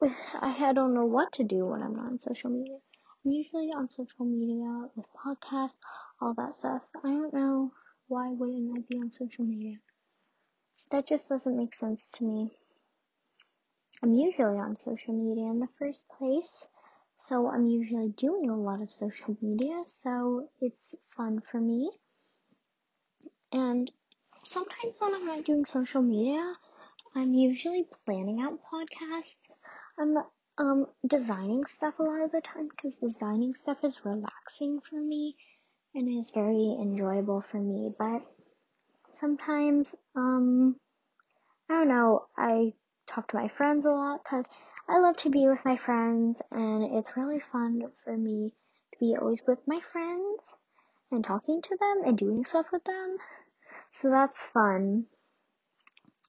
I 0.40 0.72
don't 0.74 0.94
know 0.94 1.04
what 1.04 1.32
to 1.34 1.44
do 1.44 1.66
when 1.66 1.82
I'm 1.82 1.94
not 1.94 2.06
on 2.06 2.20
social 2.20 2.50
media. 2.50 2.76
I'm 3.24 3.32
usually 3.32 3.68
on 3.68 3.88
social 3.88 4.24
media 4.24 4.88
with 4.96 5.06
podcasts, 5.14 5.76
all 6.20 6.34
that 6.34 6.54
stuff. 6.54 6.82
I 7.04 7.08
don't 7.08 7.34
know 7.34 7.72
why 8.08 8.30
wouldn't 8.30 8.78
I 8.78 8.80
be 8.88 8.98
on 8.98 9.10
social 9.10 9.44
media. 9.44 9.76
That 10.90 11.06
just 11.06 11.28
doesn't 11.28 11.56
make 11.56 11.74
sense 11.74 12.10
to 12.14 12.24
me. 12.24 12.50
I'm 14.02 14.14
usually 14.14 14.58
on 14.58 14.76
social 14.76 15.12
media 15.12 15.50
in 15.50 15.60
the 15.60 15.68
first 15.78 16.04
place, 16.18 16.66
so 17.18 17.48
I'm 17.48 17.66
usually 17.66 18.08
doing 18.08 18.48
a 18.48 18.56
lot 18.56 18.80
of 18.80 18.90
social 18.90 19.36
media, 19.42 19.82
so 19.86 20.48
it's 20.60 20.94
fun 21.10 21.40
for 21.50 21.60
me. 21.60 21.90
And 23.52 23.90
sometimes 24.44 24.94
when 24.98 25.14
I'm 25.14 25.26
not 25.26 25.44
doing 25.44 25.64
social 25.66 26.00
media, 26.00 26.54
I'm 27.14 27.34
usually 27.34 27.86
planning 28.06 28.40
out 28.40 28.60
podcasts. 28.72 29.38
I'm 29.98 30.16
um 30.56 30.86
designing 31.06 31.66
stuff 31.66 31.98
a 31.98 32.02
lot 32.02 32.22
of 32.22 32.32
the 32.32 32.40
time 32.40 32.68
because 32.68 32.96
designing 32.96 33.54
stuff 33.54 33.84
is 33.84 34.04
relaxing 34.04 34.80
for 34.80 34.96
me 34.96 35.36
and 35.94 36.08
is 36.08 36.30
very 36.30 36.76
enjoyable 36.80 37.40
for 37.42 37.58
me. 37.58 37.92
But 37.98 38.22
sometimes 39.12 39.94
um 40.14 40.76
I 41.68 41.74
don't 41.74 41.88
know, 41.88 42.26
I 42.36 42.72
talk 43.20 43.28
to 43.28 43.36
my 43.36 43.48
friends 43.48 43.84
a 43.84 43.90
lot 43.90 44.22
because 44.24 44.46
I 44.88 44.98
love 44.98 45.16
to 45.18 45.30
be 45.30 45.46
with 45.46 45.64
my 45.64 45.76
friends 45.76 46.40
and 46.50 46.96
it's 46.96 47.16
really 47.16 47.40
fun 47.40 47.82
for 48.02 48.16
me 48.16 48.54
to 48.92 48.98
be 48.98 49.14
always 49.20 49.42
with 49.46 49.58
my 49.66 49.80
friends 49.80 50.54
and 51.10 51.22
talking 51.22 51.60
to 51.60 51.76
them 51.78 52.02
and 52.06 52.16
doing 52.16 52.44
stuff 52.44 52.66
with 52.72 52.84
them. 52.84 53.16
So 53.90 54.08
that's 54.08 54.40
fun. 54.40 55.04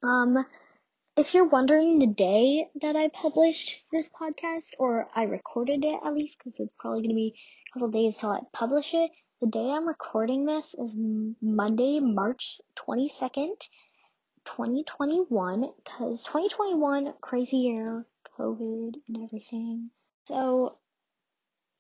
Um, 0.04 0.46
if 1.16 1.34
you're 1.34 1.48
wondering 1.48 2.00
the 2.00 2.08
day 2.08 2.68
that 2.82 2.96
I 2.96 3.08
published 3.10 3.86
this 3.92 4.10
podcast, 4.10 4.72
or 4.80 5.08
I 5.16 5.24
recorded 5.24 5.86
it 5.86 6.00
at 6.04 6.14
least, 6.14 6.38
because 6.40 6.60
it's 6.60 6.74
probably 6.78 7.02
going 7.02 7.10
to 7.10 7.16
be 7.16 7.36
a 7.70 7.74
couple 7.74 7.92
days 7.92 8.18
till 8.18 8.32
I 8.32 8.40
publish 8.52 8.94
it, 8.94 9.12
the 9.40 9.48
day 9.48 9.70
I'm 9.70 9.88
recording 9.88 10.46
this 10.46 10.74
is 10.74 10.96
Monday, 10.98 12.00
March 12.00 12.60
22nd, 12.76 13.68
2021, 14.46 15.72
because 15.84 16.24
2021, 16.24 17.14
crazy 17.22 17.58
year, 17.58 18.06
COVID 18.40 18.96
and 19.08 19.24
everything. 19.24 19.90
So, 20.28 20.78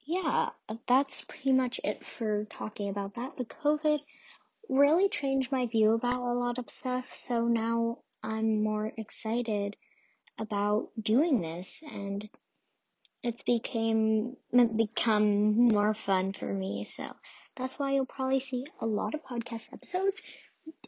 yeah, 0.05 0.49
that's 0.87 1.21
pretty 1.21 1.51
much 1.51 1.79
it 1.83 2.05
for 2.05 2.45
talking 2.45 2.89
about 2.89 3.15
that. 3.15 3.37
The 3.37 3.45
COVID 3.45 3.99
really 4.69 5.09
changed 5.09 5.51
my 5.51 5.67
view 5.67 5.93
about 5.93 6.21
a 6.21 6.33
lot 6.33 6.57
of 6.57 6.69
stuff, 6.69 7.05
so 7.13 7.47
now 7.47 7.99
I'm 8.23 8.63
more 8.63 8.91
excited 8.97 9.75
about 10.39 10.89
doing 11.01 11.41
this 11.41 11.83
and 11.83 12.27
it's 13.23 13.43
became 13.43 14.35
become 14.75 15.69
more 15.69 15.93
fun 15.93 16.33
for 16.33 16.51
me. 16.51 16.87
So 16.91 17.05
that's 17.55 17.77
why 17.77 17.91
you'll 17.91 18.05
probably 18.05 18.39
see 18.39 18.65
a 18.79 18.85
lot 18.85 19.13
of 19.13 19.23
podcast 19.23 19.71
episodes. 19.73 20.21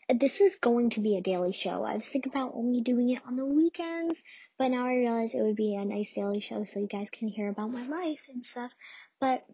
This 0.09 0.41
is 0.41 0.55
going 0.55 0.91
to 0.91 0.99
be 0.99 1.17
a 1.17 1.21
daily 1.21 1.53
show. 1.53 1.83
I 1.83 1.95
was 1.95 2.07
thinking 2.07 2.31
about 2.31 2.53
only 2.55 2.81
doing 2.81 3.09
it 3.09 3.21
on 3.25 3.35
the 3.35 3.45
weekends, 3.45 4.21
but 4.57 4.69
now 4.69 4.85
I 4.85 4.95
realize 4.95 5.33
it 5.33 5.41
would 5.41 5.55
be 5.55 5.75
a 5.75 5.85
nice 5.85 6.13
daily 6.13 6.41
show 6.41 6.65
so 6.65 6.79
you 6.79 6.87
guys 6.87 7.09
can 7.09 7.27
hear 7.27 7.49
about 7.49 7.71
my 7.71 7.87
life 7.87 8.19
and 8.29 8.45
stuff. 8.45 8.71
But 9.19 9.45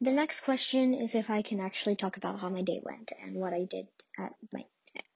the 0.00 0.10
next 0.10 0.40
question 0.40 0.94
is 0.94 1.14
if 1.14 1.30
I 1.30 1.42
can 1.42 1.60
actually 1.60 1.96
talk 1.96 2.16
about 2.16 2.40
how 2.40 2.48
my 2.48 2.62
day 2.62 2.80
went 2.82 3.12
and 3.22 3.36
what 3.36 3.52
I 3.52 3.64
did 3.70 3.86
at 4.18 4.32
my 4.52 4.64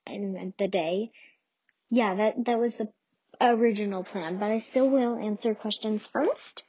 in 0.06 0.54
the 0.58 0.68
day. 0.68 1.10
Yeah, 1.90 2.14
that 2.14 2.44
that 2.44 2.58
was 2.58 2.76
the 2.76 2.88
original 3.40 4.04
plan, 4.04 4.38
but 4.38 4.50
I 4.50 4.58
still 4.58 4.88
will 4.88 5.16
answer 5.16 5.54
questions 5.54 6.06
first. 6.06 6.64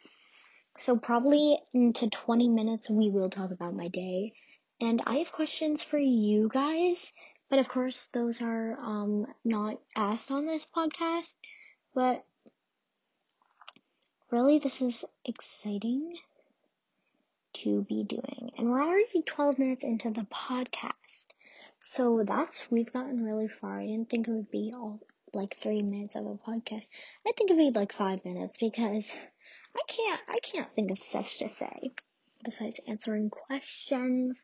So 0.77 0.97
probably 0.97 1.57
into 1.73 2.09
20 2.09 2.47
minutes 2.49 2.89
we 2.89 3.09
will 3.09 3.29
talk 3.29 3.51
about 3.51 3.75
my 3.75 3.89
day. 3.89 4.33
And 4.81 5.01
I 5.05 5.17
have 5.17 5.31
questions 5.31 5.83
for 5.83 5.97
you 5.97 6.49
guys, 6.51 7.11
but 7.49 7.59
of 7.59 7.67
course 7.67 8.07
those 8.13 8.41
are 8.41 8.77
um 8.79 9.25
not 9.43 9.79
asked 9.95 10.31
on 10.31 10.45
this 10.45 10.65
podcast. 10.75 11.33
But 11.93 12.23
really 14.31 14.59
this 14.59 14.81
is 14.81 15.05
exciting 15.25 16.15
to 17.53 17.85
be 17.89 18.03
doing. 18.03 18.51
And 18.57 18.69
we're 18.69 18.83
already 18.83 19.21
12 19.25 19.59
minutes 19.59 19.83
into 19.83 20.11
the 20.11 20.25
podcast. 20.25 21.25
So 21.79 22.23
that's, 22.25 22.69
we've 22.69 22.91
gotten 22.91 23.23
really 23.23 23.47
far. 23.47 23.79
I 23.79 23.85
didn't 23.87 24.09
think 24.09 24.27
it 24.27 24.31
would 24.31 24.51
be 24.51 24.73
all 24.75 24.99
like 25.33 25.57
three 25.61 25.81
minutes 25.81 26.15
of 26.15 26.25
a 26.25 26.35
podcast. 26.35 26.85
I 27.25 27.31
think 27.35 27.49
it'd 27.49 27.57
be 27.57 27.71
like 27.71 27.93
five 27.93 28.23
minutes 28.25 28.57
because 28.59 29.09
I 29.75 29.81
can't, 29.87 30.21
I 30.27 30.39
can't 30.39 30.73
think 30.75 30.91
of 30.91 30.99
stuff 30.99 31.31
to 31.39 31.49
say 31.49 31.91
besides 32.43 32.79
answering 32.87 33.29
questions. 33.29 34.43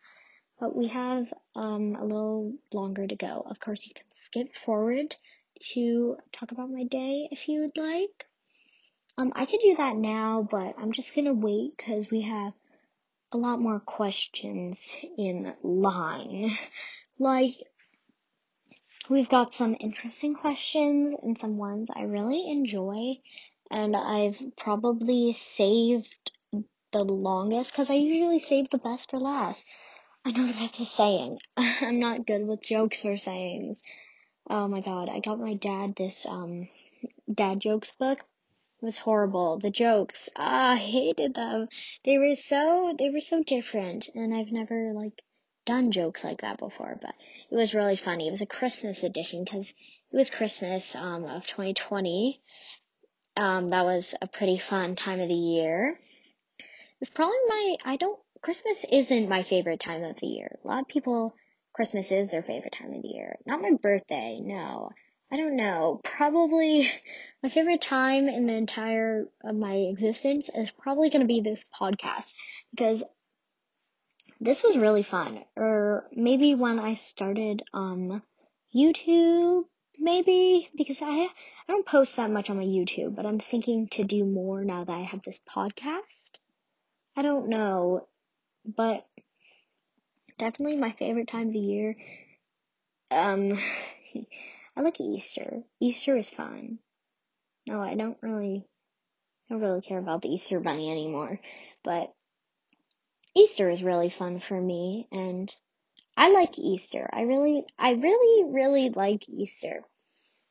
But 0.60 0.76
we 0.76 0.88
have, 0.88 1.34
um, 1.56 1.96
a 1.96 2.04
little 2.04 2.54
longer 2.74 3.06
to 3.06 3.16
go. 3.16 3.46
Of 3.46 3.60
course, 3.60 3.86
you 3.88 3.94
can 3.94 4.06
skip 4.14 4.56
forward 4.56 5.16
to 5.74 6.18
talk 6.32 6.52
about 6.52 6.70
my 6.70 6.84
day 6.84 7.28
if 7.32 7.48
you 7.50 7.62
would 7.62 7.78
like. 7.78 8.28
Um, 9.18 9.32
I 9.36 9.46
could 9.46 9.62
do 9.62 9.76
that 9.76 9.96
now, 9.96 10.48
but 10.50 10.76
I'm 10.78 10.92
just 10.92 11.16
gonna 11.16 11.34
wait 11.34 11.78
because 11.78 12.12
we 12.12 12.22
have 12.22 12.54
a 13.32 13.38
lot 13.38 13.60
more 13.60 13.80
questions 13.80 14.80
in 15.18 15.54
line. 15.64 16.52
Like, 17.18 17.56
we've 19.10 19.30
got 19.30 19.54
some 19.54 19.78
interesting 19.80 20.36
questions 20.36 21.16
and 21.24 21.38
some 21.38 21.56
ones 21.56 21.88
I 21.96 22.02
really 22.02 22.50
enjoy, 22.50 23.22
and 23.72 23.96
I've 23.96 24.42
probably 24.58 25.32
saved 25.32 26.32
the 26.92 27.06
longest 27.06 27.72
because 27.72 27.90
I 27.90 27.94
usually 27.94 28.40
save 28.40 28.70
the 28.70 28.80
best 28.80 29.12
for 29.12 29.20
last. 29.20 29.66
I 30.26 30.32
know 30.32 30.48
that's 30.48 30.80
a 30.80 30.86
saying. 30.86 31.40
I'm 31.58 32.00
not 32.00 32.26
good 32.26 32.48
with 32.48 32.62
jokes 32.62 33.06
or 33.06 33.16
sayings. 33.16 33.84
Oh 34.50 34.68
my 34.68 34.82
god, 34.82 35.08
I 35.08 35.20
got 35.20 35.40
my 35.40 35.54
dad 35.54 35.96
this 35.96 36.26
um 36.26 36.68
dad 37.32 37.60
jokes 37.60 37.92
book 37.92 38.26
it 38.82 38.86
was 38.86 38.98
horrible. 38.98 39.58
The 39.60 39.70
jokes, 39.70 40.30
ah, 40.36 40.74
I 40.74 40.76
hated 40.76 41.34
them. 41.34 41.70
They 42.04 42.18
were 42.18 42.36
so, 42.36 42.94
they 43.00 43.10
were 43.10 43.22
so 43.22 43.42
different, 43.42 44.10
and 44.14 44.36
I've 44.36 44.52
never 44.52 44.92
like 44.94 45.24
done 45.66 45.92
jokes 45.92 46.24
like 46.24 46.42
that 46.42 46.58
before. 46.58 46.98
But 47.02 47.16
it 47.50 47.56
was 47.56 47.74
really 47.74 47.96
funny. 47.96 48.28
It 48.28 48.32
was 48.32 48.42
a 48.42 48.46
Christmas 48.46 49.04
edition 49.04 49.44
because 49.46 49.70
it 50.12 50.18
was 50.18 50.30
Christmas 50.30 50.94
um 50.94 51.24
of 51.24 51.48
2020. 51.48 52.42
Um, 53.38 53.70
that 53.70 53.86
was 53.86 54.14
a 54.22 54.28
pretty 54.28 54.58
fun 54.58 54.96
time 54.96 55.20
of 55.20 55.30
the 55.30 55.34
year. 55.34 56.00
It's 57.02 57.10
probably 57.10 57.38
my, 57.48 57.78
I 57.86 57.96
don't, 57.98 58.20
Christmas 58.46 58.86
isn't 58.92 59.28
my 59.28 59.42
favorite 59.42 59.80
time 59.80 60.04
of 60.04 60.18
the 60.18 60.28
year. 60.28 60.60
A 60.64 60.68
lot 60.68 60.82
of 60.82 60.88
people, 60.88 61.34
Christmas 61.74 62.12
is 62.12 62.30
their 62.30 62.44
favorite 62.44 62.74
time 62.74 62.94
of 62.94 63.02
the 63.02 63.08
year. 63.08 63.40
Not 63.48 63.60
my 63.60 63.72
birthday, 63.72 64.40
no. 64.40 64.92
I 65.32 65.38
don't 65.38 65.56
know. 65.56 66.00
Probably 66.04 66.88
my 67.42 67.50
favorite 67.50 67.82
time 67.82 68.28
in 68.28 68.46
the 68.46 68.54
entire 68.54 69.26
of 69.44 69.56
my 69.56 69.74
existence 69.74 70.52
is 70.54 70.70
probably 70.70 71.10
going 71.10 71.24
to 71.24 71.28
be 71.28 71.42
this 71.42 71.66
podcast 71.82 72.36
because 72.70 73.04
this 74.40 74.62
was 74.62 74.78
really 74.78 75.02
fun. 75.02 75.44
Or 75.56 76.06
maybe 76.12 76.54
when 76.54 76.78
I 76.78 76.94
started 76.94 77.64
um 77.74 78.22
YouTube, 78.76 79.64
maybe 79.98 80.70
because 80.78 81.02
I 81.02 81.08
I 81.08 81.30
don't 81.68 81.88
post 81.88 82.16
that 82.18 82.30
much 82.30 82.52
on 82.52 82.58
my 82.58 82.64
YouTube, 82.64 83.16
but 83.16 83.26
I'm 83.26 83.40
thinking 83.40 83.88
to 83.94 84.04
do 84.04 84.24
more 84.24 84.64
now 84.64 84.84
that 84.84 84.94
I 84.96 85.02
have 85.02 85.24
this 85.24 85.40
podcast. 85.50 86.30
I 87.18 87.24
don't 87.24 87.50
know, 87.50 88.08
but 88.66 89.06
definitely 90.38 90.78
my 90.78 90.92
favorite 90.92 91.28
time 91.28 91.48
of 91.48 91.54
the 91.54 91.60
year. 91.60 91.96
Um 93.12 93.58
I 94.78 94.82
like 94.82 95.00
Easter. 95.00 95.64
Easter 95.80 96.18
is 96.18 96.30
fun. 96.30 96.80
No, 97.68 97.82
I 97.82 97.96
don't 97.96 98.18
really, 98.22 98.66
I 99.50 99.54
don't 99.54 99.62
really 99.62 99.82
care 99.82 100.00
about 100.00 100.22
the 100.22 100.30
Easter 100.30 100.60
bunny 100.60 100.92
anymore, 100.92 101.40
but 101.84 102.14
Easter 103.36 103.70
is 103.70 103.84
really 103.84 104.10
fun 104.10 104.40
for 104.40 104.60
me 104.60 105.08
and 105.12 105.54
I 106.18 106.30
like 106.30 106.58
Easter. 106.60 107.10
I 107.12 107.22
really, 107.22 107.66
I 107.78 107.92
really, 107.92 108.52
really 108.52 108.90
like 108.90 109.28
Easter. 109.28 109.84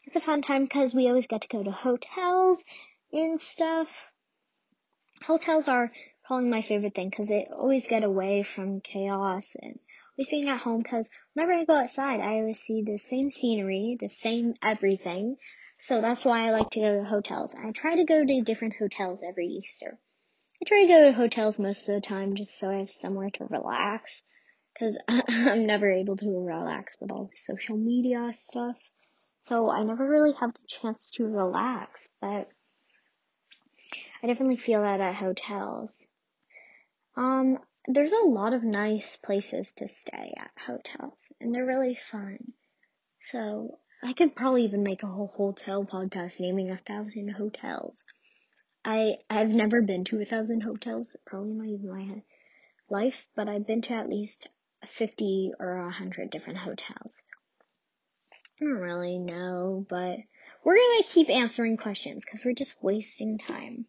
It's 0.04 0.16
a 0.16 0.20
fun 0.20 0.42
time 0.42 0.64
because 0.64 0.94
we 0.94 1.08
always 1.08 1.26
get 1.26 1.42
to 1.42 1.48
go 1.48 1.62
to 1.62 1.70
hotels 1.70 2.64
and 3.12 3.40
stuff. 3.40 3.88
Hotels 5.26 5.68
are 5.68 5.90
probably 6.24 6.48
my 6.48 6.62
favorite 6.62 6.94
thing 6.94 7.10
because 7.10 7.28
they 7.28 7.46
always 7.52 7.86
get 7.86 8.02
away 8.02 8.42
from 8.42 8.80
chaos 8.80 9.56
and 9.60 9.78
always 10.16 10.28
being 10.28 10.48
at 10.48 10.60
home 10.60 10.82
because 10.82 11.10
whenever 11.34 11.52
I 11.52 11.64
go 11.64 11.76
outside, 11.76 12.20
I 12.20 12.36
always 12.36 12.60
see 12.60 12.82
the 12.82 12.98
same 12.98 13.30
scenery, 13.30 13.96
the 14.00 14.08
same 14.08 14.54
everything. 14.62 15.36
So 15.80 16.00
that's 16.00 16.24
why 16.24 16.46
I 16.46 16.52
like 16.52 16.70
to 16.70 16.80
go 16.80 16.98
to 16.98 17.04
hotels. 17.04 17.54
I 17.54 17.70
try 17.72 17.96
to 17.96 18.04
go 18.04 18.24
to 18.24 18.42
different 18.42 18.74
hotels 18.78 19.22
every 19.26 19.46
Easter. 19.46 19.98
I 20.62 20.64
try 20.66 20.82
to 20.82 20.88
go 20.88 21.04
to 21.06 21.12
hotels 21.12 21.58
most 21.58 21.88
of 21.88 21.94
the 21.96 22.00
time 22.00 22.36
just 22.36 22.58
so 22.58 22.70
I 22.70 22.78
have 22.78 22.90
somewhere 22.90 23.30
to 23.34 23.44
relax. 23.50 24.22
Cause 24.78 24.96
I'm 25.08 25.66
never 25.66 25.92
able 25.92 26.16
to 26.16 26.44
relax 26.46 26.96
with 27.00 27.10
all 27.10 27.26
the 27.26 27.36
social 27.36 27.76
media 27.76 28.30
stuff. 28.36 28.76
So 29.42 29.70
I 29.70 29.82
never 29.82 30.08
really 30.08 30.32
have 30.40 30.54
the 30.54 30.66
chance 30.66 31.10
to 31.16 31.26
relax, 31.26 32.08
but 32.20 32.48
I 34.22 34.26
definitely 34.26 34.56
feel 34.56 34.80
that 34.80 35.00
at 35.00 35.16
hotels. 35.16 36.02
Um, 37.16 37.58
there's 37.86 38.12
a 38.12 38.26
lot 38.26 38.54
of 38.54 38.62
nice 38.64 39.16
places 39.16 39.72
to 39.74 39.88
stay 39.88 40.34
at 40.36 40.50
hotels, 40.66 41.32
and 41.40 41.54
they're 41.54 41.66
really 41.66 41.98
fun. 42.10 42.52
So 43.30 43.78
I 44.02 44.12
could 44.12 44.36
probably 44.36 44.64
even 44.64 44.82
make 44.82 45.02
a 45.02 45.06
whole 45.06 45.28
hotel 45.28 45.84
podcast 45.84 46.40
naming 46.40 46.70
a 46.70 46.76
thousand 46.76 47.28
hotels. 47.30 48.04
I 48.84 49.16
I've 49.30 49.48
never 49.48 49.80
been 49.80 50.04
to 50.04 50.20
a 50.20 50.24
thousand 50.24 50.62
hotels, 50.62 51.08
probably 51.24 51.52
not 51.52 51.68
even 51.68 51.88
my 51.88 52.22
life, 52.90 53.26
but 53.34 53.48
I've 53.48 53.66
been 53.66 53.82
to 53.82 53.94
at 53.94 54.10
least 54.10 54.48
50 54.86 55.52
or 55.58 55.78
a 55.78 55.84
100 55.84 56.30
different 56.30 56.58
hotels. 56.58 57.22
I 58.32 58.64
don't 58.64 58.74
really 58.74 59.18
know, 59.18 59.86
but 59.88 60.18
we're 60.64 60.76
gonna 60.76 61.04
keep 61.08 61.30
answering 61.30 61.76
questions 61.76 62.24
because 62.24 62.44
we're 62.44 62.54
just 62.54 62.82
wasting 62.82 63.38
time. 63.38 63.86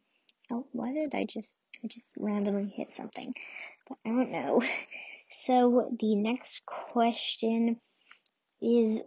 Oh, 0.51 0.67
why 0.71 0.93
did 0.93 1.13
I 1.13 1.25
just, 1.25 1.57
I 1.83 1.87
just 1.87 2.09
randomly 2.17 2.69
hit 2.69 2.93
something? 2.93 3.33
But 3.87 3.97
I 4.05 4.09
don't 4.09 4.31
know. 4.31 4.61
So 5.45 5.91
the 5.99 6.15
next 6.15 6.65
question 6.67 7.81
is 8.61 9.01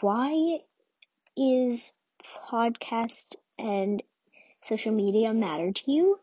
why 0.00 0.58
is 1.36 1.92
podcast 2.50 3.36
and 3.58 4.02
social 4.64 4.92
media 4.92 5.32
matter 5.32 5.72
to 5.72 5.90
you? 5.90 6.20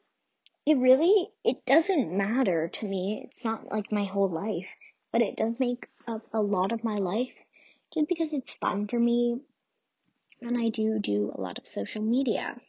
It 0.65 0.77
really, 0.77 1.29
it 1.43 1.65
doesn't 1.65 2.15
matter 2.15 2.69
to 2.69 2.85
me. 2.85 3.25
It's 3.25 3.43
not 3.43 3.71
like 3.71 3.91
my 3.91 4.05
whole 4.05 4.29
life, 4.29 4.69
but 5.11 5.21
it 5.21 5.35
does 5.35 5.59
make 5.59 5.87
up 6.07 6.21
a 6.31 6.41
lot 6.41 6.71
of 6.71 6.83
my 6.83 6.97
life 6.97 7.33
just 7.93 8.07
because 8.07 8.33
it's 8.33 8.53
fun 8.53 8.87
for 8.87 8.99
me 8.99 9.41
and 10.41 10.57
I 10.57 10.69
do 10.69 10.99
do 10.99 11.31
a 11.33 11.41
lot 11.41 11.57
of 11.57 11.67
social 11.67 12.01
media. 12.01 12.59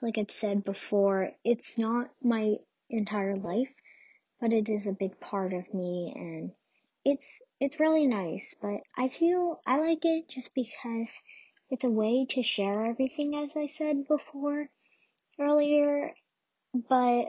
Like 0.00 0.18
I've 0.18 0.30
said 0.30 0.64
before, 0.64 1.32
it's 1.44 1.76
not 1.76 2.10
my 2.22 2.56
entire 2.90 3.36
life, 3.36 3.72
but 4.40 4.52
it 4.52 4.68
is 4.68 4.86
a 4.86 4.92
big 4.92 5.18
part 5.20 5.52
of 5.52 5.72
me 5.74 6.12
and 6.14 6.52
it's 7.04 7.40
it's 7.60 7.80
really 7.80 8.06
nice, 8.06 8.54
but 8.60 8.80
I 8.96 9.08
feel 9.08 9.60
I 9.66 9.80
like 9.80 10.04
it 10.04 10.28
just 10.28 10.54
because 10.54 11.08
it's 11.70 11.84
a 11.84 11.90
way 11.90 12.26
to 12.30 12.42
share 12.42 12.86
everything 12.86 13.34
as 13.34 13.56
I 13.56 13.66
said 13.66 14.06
before 14.06 14.68
earlier, 15.40 16.12
but 16.74 17.26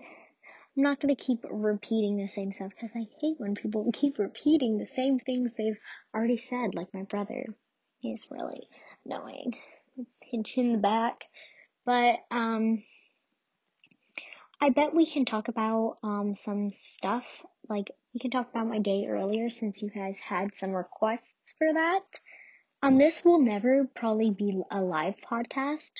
I'm 0.79 0.83
not 0.83 0.99
going 0.99 1.15
to 1.15 1.21
keep 1.21 1.45
repeating 1.49 2.17
the 2.17 2.27
same 2.27 2.51
stuff 2.51 2.69
because 2.69 2.95
I 2.95 3.07
hate 3.19 3.39
when 3.39 3.55
people 3.55 3.91
keep 3.93 4.19
repeating 4.19 4.77
the 4.77 4.87
same 4.87 5.19
things 5.19 5.51
they've 5.57 5.79
already 6.13 6.37
said, 6.37 6.75
like 6.75 6.93
my 6.93 7.03
brother. 7.03 7.45
He's 7.99 8.27
really 8.31 8.67
annoying. 9.05 9.57
Pinch 10.31 10.57
in 10.57 10.71
the 10.71 10.77
back. 10.77 11.25
But, 11.85 12.19
um, 12.31 12.83
I 14.61 14.69
bet 14.69 14.93
we 14.93 15.05
can 15.05 15.25
talk 15.25 15.47
about, 15.47 15.97
um, 16.03 16.35
some 16.35 16.71
stuff. 16.71 17.25
Like, 17.67 17.91
we 18.13 18.19
can 18.19 18.31
talk 18.31 18.49
about 18.49 18.67
my 18.67 18.79
day 18.79 19.07
earlier 19.07 19.49
since 19.49 19.81
you 19.81 19.89
guys 19.89 20.17
had 20.19 20.55
some 20.55 20.71
requests 20.71 21.53
for 21.57 21.71
that. 21.71 22.03
Um, 22.81 22.97
this 22.97 23.23
will 23.23 23.41
never 23.41 23.89
probably 23.95 24.31
be 24.31 24.61
a 24.71 24.81
live 24.81 25.15
podcast. 25.29 25.91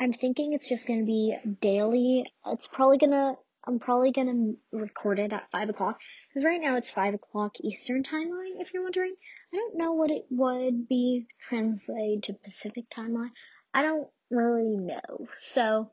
I'm 0.00 0.12
thinking 0.12 0.52
it's 0.52 0.68
just 0.68 0.86
gonna 0.86 1.04
be 1.04 1.36
daily. 1.60 2.32
It's 2.46 2.68
probably 2.68 2.98
gonna, 2.98 3.36
I'm 3.66 3.78
probably 3.78 4.12
gonna 4.12 4.54
record 4.72 5.18
it 5.18 5.32
at 5.32 5.50
5 5.50 5.70
o'clock. 5.70 6.00
Because 6.28 6.44
right 6.44 6.60
now 6.60 6.76
it's 6.76 6.90
5 6.90 7.14
o'clock 7.14 7.56
Eastern 7.60 8.02
timeline, 8.02 8.60
if 8.60 8.72
you're 8.74 8.82
wondering. 8.82 9.14
I 9.52 9.56
don't 9.56 9.78
know 9.78 9.92
what 9.92 10.10
it 10.10 10.26
would 10.30 10.88
be 10.88 11.26
translated 11.40 12.24
to 12.24 12.34
Pacific 12.34 12.84
timeline. 12.90 13.30
I 13.72 13.82
don't 13.82 14.08
really 14.30 14.76
know. 14.76 15.28
So, 15.42 15.90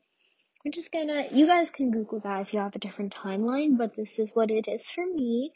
I'm 0.66 0.72
just 0.72 0.92
gonna, 0.92 1.26
you 1.32 1.46
guys 1.46 1.70
can 1.70 1.92
Google 1.92 2.22
that 2.22 2.42
if 2.42 2.54
you 2.54 2.60
have 2.60 2.76
a 2.76 2.80
different 2.80 3.14
timeline, 3.14 3.78
but 3.78 3.96
this 3.96 4.18
is 4.18 4.32
what 4.34 4.50
it 4.50 4.68
is 4.68 4.90
for 4.90 5.06
me. 5.06 5.52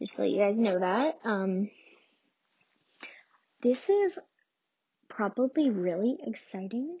Just 0.00 0.18
let 0.18 0.30
you 0.30 0.38
guys 0.38 0.58
know 0.58 0.80
that. 0.80 1.18
Um, 1.24 1.70
this 3.62 3.88
is 3.88 4.18
probably 5.08 5.70
really 5.70 6.18
exciting. 6.26 6.98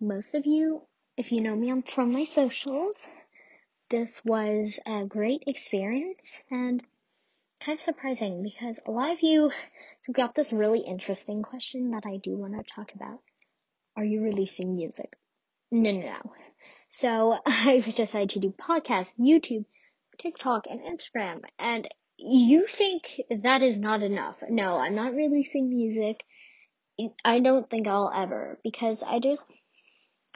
Most 0.00 0.34
of 0.34 0.44
you, 0.44 0.82
if 1.16 1.30
you 1.30 1.40
know 1.40 1.54
me, 1.54 1.70
I'm 1.70 1.82
from 1.82 2.12
my 2.12 2.24
socials. 2.24 3.06
This 3.90 4.20
was 4.24 4.80
a 4.84 5.04
great 5.04 5.44
experience 5.46 6.30
and 6.50 6.82
kind 7.60 7.78
of 7.78 7.82
surprising 7.82 8.42
because 8.42 8.80
a 8.86 8.90
lot 8.90 9.12
of 9.12 9.22
you 9.22 9.50
so 10.00 10.12
got 10.12 10.34
this 10.34 10.52
really 10.52 10.80
interesting 10.80 11.42
question 11.42 11.92
that 11.92 12.04
I 12.06 12.16
do 12.16 12.36
want 12.36 12.54
to 12.54 12.74
talk 12.74 12.92
about. 12.94 13.20
Are 13.96 14.04
you 14.04 14.22
releasing 14.22 14.74
music? 14.74 15.12
No, 15.70 15.90
no, 15.90 16.00
no. 16.00 16.32
So 16.90 17.38
I've 17.46 17.94
decided 17.94 18.30
to 18.30 18.40
do 18.40 18.52
podcasts, 18.52 19.12
YouTube, 19.18 19.64
TikTok, 20.20 20.66
and 20.68 20.80
Instagram. 20.80 21.40
And 21.58 21.88
you 22.16 22.66
think 22.66 23.20
that 23.30 23.62
is 23.62 23.78
not 23.78 24.02
enough. 24.02 24.36
No, 24.48 24.76
I'm 24.76 24.94
not 24.94 25.14
releasing 25.14 25.68
music. 25.68 26.24
I 27.24 27.40
don't 27.40 27.68
think 27.68 27.88
I'll 27.88 28.12
ever 28.14 28.60
because 28.62 29.02
I 29.02 29.18
just 29.18 29.42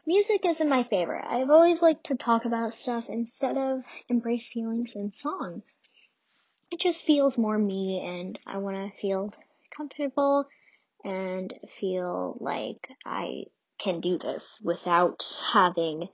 music 0.06 0.44
isn't 0.44 0.68
my 0.68 0.84
favorite. 0.84 1.24
I've 1.28 1.50
always 1.50 1.82
liked 1.82 2.04
to 2.06 2.16
talk 2.16 2.44
about 2.44 2.74
stuff 2.74 3.08
instead 3.08 3.56
of 3.56 3.82
embrace 4.08 4.48
feelings 4.48 4.94
in 4.94 5.12
song. 5.12 5.62
It 6.70 6.80
just 6.80 7.02
feels 7.04 7.38
more 7.38 7.58
me 7.58 8.02
and 8.04 8.38
I 8.46 8.58
want 8.58 8.92
to 8.92 8.98
feel 8.98 9.32
comfortable 9.76 10.48
and 11.06 11.54
feel 11.80 12.36
like 12.40 12.88
I 13.06 13.44
can 13.78 14.00
do 14.00 14.18
this 14.18 14.60
without 14.62 15.24
having 15.52 16.08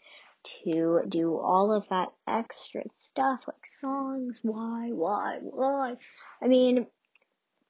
to 0.64 1.00
do 1.08 1.38
all 1.38 1.72
of 1.72 1.88
that 1.88 2.08
extra 2.28 2.82
stuff 2.98 3.40
like 3.46 3.66
songs. 3.80 4.40
Why, 4.42 4.90
why, 4.92 5.38
why? 5.40 5.94
I 6.42 6.46
mean, 6.46 6.86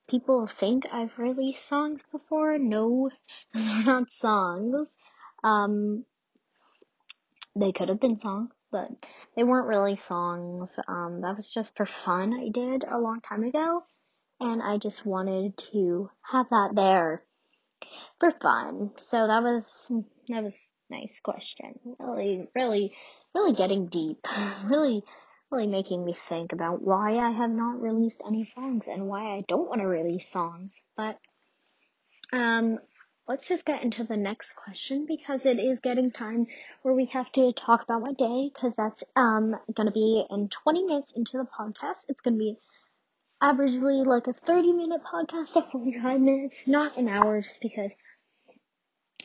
people 0.09 0.49
think 0.49 0.87
I've 0.93 1.17
released 1.17 1.65
songs 1.65 2.03
before. 2.11 2.59
No, 2.59 3.09
those 3.55 3.69
are 3.69 3.85
not 3.85 4.13
songs. 4.13 4.89
Um, 5.45 6.05
they 7.55 7.71
could 7.71 7.89
have 7.89 8.01
been 8.01 8.19
songs, 8.19 8.51
but 8.73 8.89
they 9.37 9.45
weren't 9.45 9.69
really 9.69 9.97
songs. 9.97 10.77
Um, 10.89 11.21
that 11.21 11.37
was 11.37 11.53
just 11.53 11.77
for 11.77 11.87
fun. 11.87 12.33
I 12.35 12.49
did 12.49 12.83
a 12.83 12.99
long 12.99 13.21
time 13.21 13.45
ago, 13.45 13.85
and 14.43 14.61
I 14.61 14.77
just 14.77 15.07
wanted 15.07 15.57
to 15.73 16.11
have 16.23 16.49
that 16.51 16.71
there 16.75 17.23
for 18.19 18.33
fun. 18.33 18.91
So 18.99 19.27
that 19.29 19.43
was 19.43 19.91
that 20.29 20.43
was 20.43 20.73
nice 20.91 21.21
question. 21.21 21.79
Really, 21.99 22.49
really, 22.55 22.93
really 23.35 23.55
getting 23.55 23.87
deep. 23.87 24.27
really, 24.65 25.05
really 25.51 25.69
making 25.69 26.05
me 26.05 26.13
think 26.29 26.53
about 26.53 26.83
why 26.83 27.19
I 27.19 27.31
have 27.31 27.51
not 27.51 27.81
released 27.81 28.21
any 28.27 28.45
songs 28.45 28.89
and 28.89 29.07
why 29.07 29.37
I 29.37 29.45
don't 29.47 29.69
want 29.69 29.81
to 29.81 29.87
release 29.87 30.29
songs. 30.29 30.73
But 30.97 31.19
um, 32.33 32.81
let's 33.29 33.47
just 33.47 33.65
get 33.65 33.85
into 33.85 34.03
the 34.03 34.17
next 34.17 34.57
question 34.57 35.07
because 35.07 35.47
it 35.47 35.61
is 35.61 35.79
getting 35.79 36.11
time 36.11 36.47
where 36.83 36.95
we 36.95 37.05
have 37.07 37.31
to 37.33 37.53
talk 37.53 37.85
about 37.85 38.03
my 38.03 38.13
day 38.15 38.51
because 38.53 38.73
that's 38.77 39.05
um 39.15 39.55
gonna 39.73 39.93
be 39.93 40.25
in 40.31 40.49
20 40.49 40.85
minutes 40.85 41.13
into 41.13 41.39
the 41.39 41.47
podcast. 41.47 42.07
It's 42.09 42.21
gonna 42.21 42.39
be 42.39 42.57
averagely 43.43 44.07
like 44.07 44.29
a 44.29 44.33
30 44.33 44.73
minute 44.73 45.01
podcast 45.03 45.57
of 45.57 45.71
45 45.71 46.21
minutes, 46.21 46.67
not 46.67 46.97
an 46.97 47.09
hour 47.09 47.41
just 47.41 47.61
because 47.61 47.93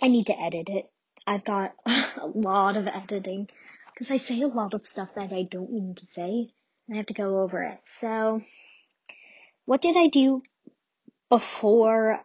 I 0.02 0.08
need 0.08 0.28
to 0.28 0.40
edit 0.40 0.70
it. 0.70 0.90
I've 1.26 1.46
got 1.46 1.74
a 1.86 2.28
lot 2.34 2.78
of 2.78 2.88
editing 2.88 3.48
because 3.94 4.10
I 4.10 4.18
say 4.18 4.42
a 4.42 4.48
lot 4.48 4.74
of 4.74 4.88
stuff 4.88 5.10
that 5.16 5.32
I 5.32 5.44
don't 5.44 5.72
mean 5.72 5.96
to 5.96 6.06
say 6.08 6.50
and 6.88 6.96
I 6.96 6.98
have 6.98 7.08
to 7.08 7.14
go 7.14 7.42
over 7.42 7.62
it. 7.64 7.80
So, 8.00 8.42
what 9.66 9.82
did 9.82 9.98
I 9.98 10.08
do 10.08 10.42
before 11.30 12.22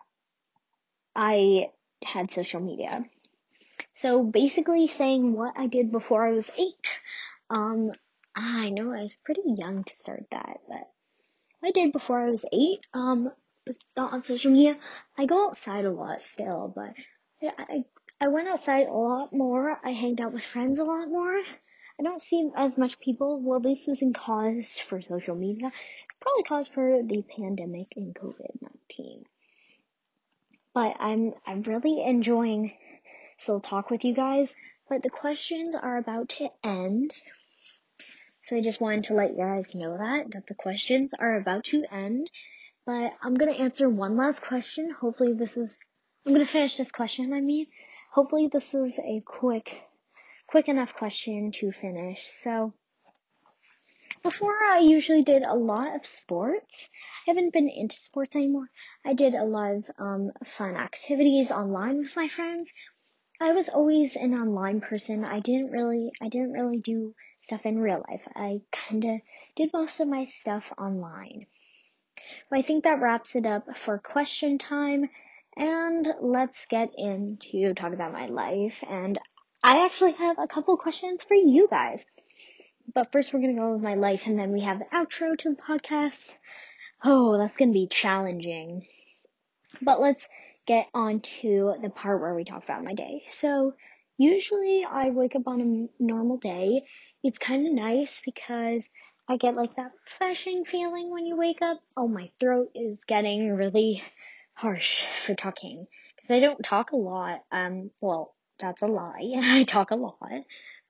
I 1.15 1.71
had 2.05 2.33
social 2.33 2.61
media? 2.61 3.05
So 3.95 4.23
basically 4.23 4.87
saying 4.87 5.35
what 5.35 5.55
I 5.57 5.67
did 5.67 5.93
before 5.93 6.27
I 6.27 6.33
was 6.33 6.51
eight. 6.57 6.99
Um, 7.51 7.93
I 8.35 8.71
know 8.71 8.93
I 8.93 9.03
was 9.03 9.17
pretty 9.25 9.43
young 9.45 9.85
to 9.85 9.97
start 9.97 10.25
that, 10.31 10.61
but 10.69 10.89
I 11.65 11.71
did 11.71 11.93
before 11.93 12.21
I 12.21 12.31
was 12.31 12.45
eight. 12.53 12.87
Um, 12.93 13.31
but 13.65 13.77
not 13.97 14.13
on 14.13 14.25
social 14.25 14.51
media. 14.51 14.77
I 15.17 15.27
go 15.27 15.47
outside 15.47 15.85
a 15.85 15.91
lot 15.91 16.23
still, 16.23 16.73
but 16.75 16.95
I, 17.43 17.85
I 18.21 18.29
went 18.29 18.49
outside 18.49 18.89
a 18.89 18.93
lot 18.93 19.33
more. 19.33 19.79
I 19.85 19.93
hanged 19.93 20.21
out 20.21 20.33
with 20.33 20.45
friends 20.45 20.79
a 20.79 20.85
lot 20.85 21.09
more. 21.09 21.39
I 21.39 22.03
don't 22.03 22.23
see 22.23 22.51
as 22.57 22.77
much 22.77 22.99
people. 22.99 23.41
Well, 23.41 23.61
this 23.61 23.87
isn't 23.87 24.17
cause 24.17 24.79
for 24.79 25.01
social 25.01 25.37
media. 25.37 25.69
It's 25.69 26.19
probably 26.21 26.43
cause 26.43 26.69
for 26.69 27.03
the 27.05 27.23
pandemic 27.37 27.93
and 27.97 28.15
COVID-19. 28.15 29.25
But 30.75 30.97
I'm, 30.99 31.35
I'm 31.47 31.63
really 31.63 32.03
enjoying 32.03 32.73
still 33.39 33.61
talk 33.61 33.91
with 33.91 34.05
you 34.05 34.15
guys, 34.15 34.55
but 34.89 35.03
the 35.03 35.11
questions 35.11 35.75
are 35.75 35.99
about 35.99 36.29
to 36.31 36.49
end. 36.65 37.13
So 38.43 38.57
I 38.57 38.61
just 38.61 38.81
wanted 38.81 39.05
to 39.05 39.15
let 39.15 39.31
you 39.31 39.39
guys 39.39 39.75
know 39.75 39.97
that, 39.97 40.33
that 40.33 40.47
the 40.47 40.55
questions 40.55 41.13
are 41.19 41.37
about 41.37 41.65
to 41.65 41.85
end. 41.91 42.31
But 42.85 43.13
I'm 43.23 43.35
gonna 43.35 43.53
answer 43.53 43.89
one 43.89 44.17
last 44.17 44.43
question. 44.43 44.91
Hopefully 44.91 45.33
this 45.35 45.57
is, 45.57 45.79
I'm 46.27 46.33
gonna 46.33 46.47
finish 46.47 46.77
this 46.77 46.91
question, 46.91 47.33
I 47.33 47.41
mean. 47.41 47.67
Hopefully 48.11 48.49
this 48.53 48.75
is 48.75 48.99
a 48.99 49.23
quick, 49.25 49.73
quick 50.49 50.69
enough 50.69 50.95
question 50.95 51.53
to 51.53 51.73
finish. 51.73 52.29
So, 52.43 52.75
before 54.23 54.57
I 54.63 54.79
usually 54.79 55.23
did 55.23 55.43
a 55.43 55.55
lot 55.55 55.97
of 55.97 56.07
sports. 56.07 56.89
I 57.27 57.31
haven't 57.31 57.53
been 57.53 57.69
into 57.69 57.97
sports 57.97 58.37
anymore. 58.37 58.71
I 59.05 59.15
did 59.15 59.35
a 59.35 59.45
lot 59.45 59.73
of 59.73 59.85
um, 59.99 60.33
fun 60.45 60.77
activities 60.77 61.51
online 61.51 61.99
with 61.99 62.15
my 62.17 62.29
friends. 62.29 62.69
I 63.43 63.51
was 63.51 63.69
always 63.69 64.15
an 64.15 64.35
online 64.35 64.81
person. 64.81 65.25
I 65.25 65.41
didn't 65.41 65.73
really, 65.73 66.13
I 66.23 66.29
didn't 66.29 66.53
really 66.53 66.79
do 66.79 67.13
stuff 67.41 67.67
in 67.67 67.81
real 67.81 68.05
life. 68.09 68.23
I 68.37 68.61
kinda 68.71 69.19
did 69.57 69.73
most 69.73 69.99
of 69.99 70.07
my 70.07 70.27
stuff 70.27 70.73
online. 70.79 71.47
I 72.53 72.63
think 72.63 72.85
that 72.85 73.01
wraps 73.01 73.35
it 73.35 73.45
up 73.45 73.77
for 73.79 73.99
question 73.99 74.59
time. 74.59 75.11
And 75.57 76.07
let's 76.21 76.67
get 76.67 76.91
into 76.97 77.75
talk 77.75 77.93
about 77.93 78.13
my 78.13 78.27
life. 78.27 78.83
And 78.89 79.19
I 79.63 79.85
actually 79.85 80.13
have 80.13 80.39
a 80.39 80.47
couple 80.47 80.77
questions 80.77 81.25
for 81.25 81.35
you 81.35 81.67
guys. 81.69 82.07
But 82.95 83.11
first, 83.11 83.33
we're 83.35 83.41
going 83.41 83.57
to 83.57 83.61
go 83.61 83.73
with 83.73 83.83
my 83.83 83.95
life, 83.95 84.27
and 84.27 84.39
then 84.39 84.53
we 84.53 84.63
have 84.63 84.79
the 84.79 84.87
outro 84.87 85.37
to 85.39 85.51
the 85.51 85.57
podcast. 85.57 86.33
Oh, 87.05 87.39
that's 87.39 87.57
going 87.57 87.71
to 87.71 87.79
be 87.79 87.87
challenging. 87.87 88.87
But 89.81 90.01
let's 90.01 90.29
get 90.67 90.87
on 90.95 91.21
to 91.41 91.75
the 91.83 91.91
part 91.91 92.21
where 92.21 92.35
we 92.35 92.45
talk 92.45 92.65
about 92.65 92.85
my 92.85 92.95
day. 92.95 93.25
So, 93.29 93.75
usually 94.19 94.85
I 94.85 95.11
wake 95.11 95.35
up 95.37 95.47
on 95.47 95.61
a 95.61 96.03
normal 96.03 96.37
day. 96.37 96.83
It's 97.23 97.39
kind 97.39 97.67
of 97.67 97.73
nice 97.73 98.21
because 98.25 98.89
I 99.29 99.37
get 99.37 99.55
like 99.55 99.77
that 99.77 99.93
refreshing 100.05 100.65
feeling 100.65 101.11
when 101.11 101.27
you 101.27 101.37
wake 101.37 101.63
up. 101.63 101.79
Oh, 101.97 102.09
my 102.09 102.31
throat 102.41 102.71
is 102.75 103.05
getting 103.05 103.51
really 103.53 104.03
harsh 104.55 105.05
for 105.25 105.35
talking 105.35 105.87
because 106.15 106.31
I 106.31 106.41
don't 106.41 106.63
talk 106.63 106.93
a 106.93 106.97
lot. 106.97 107.41
Um, 107.51 107.91
well, 108.01 108.35
that's 108.59 108.83
a 108.83 108.87
lie. 108.87 109.33
I 109.43 109.65
talk 109.65 109.91
a 109.91 109.97
lot, 109.97 110.19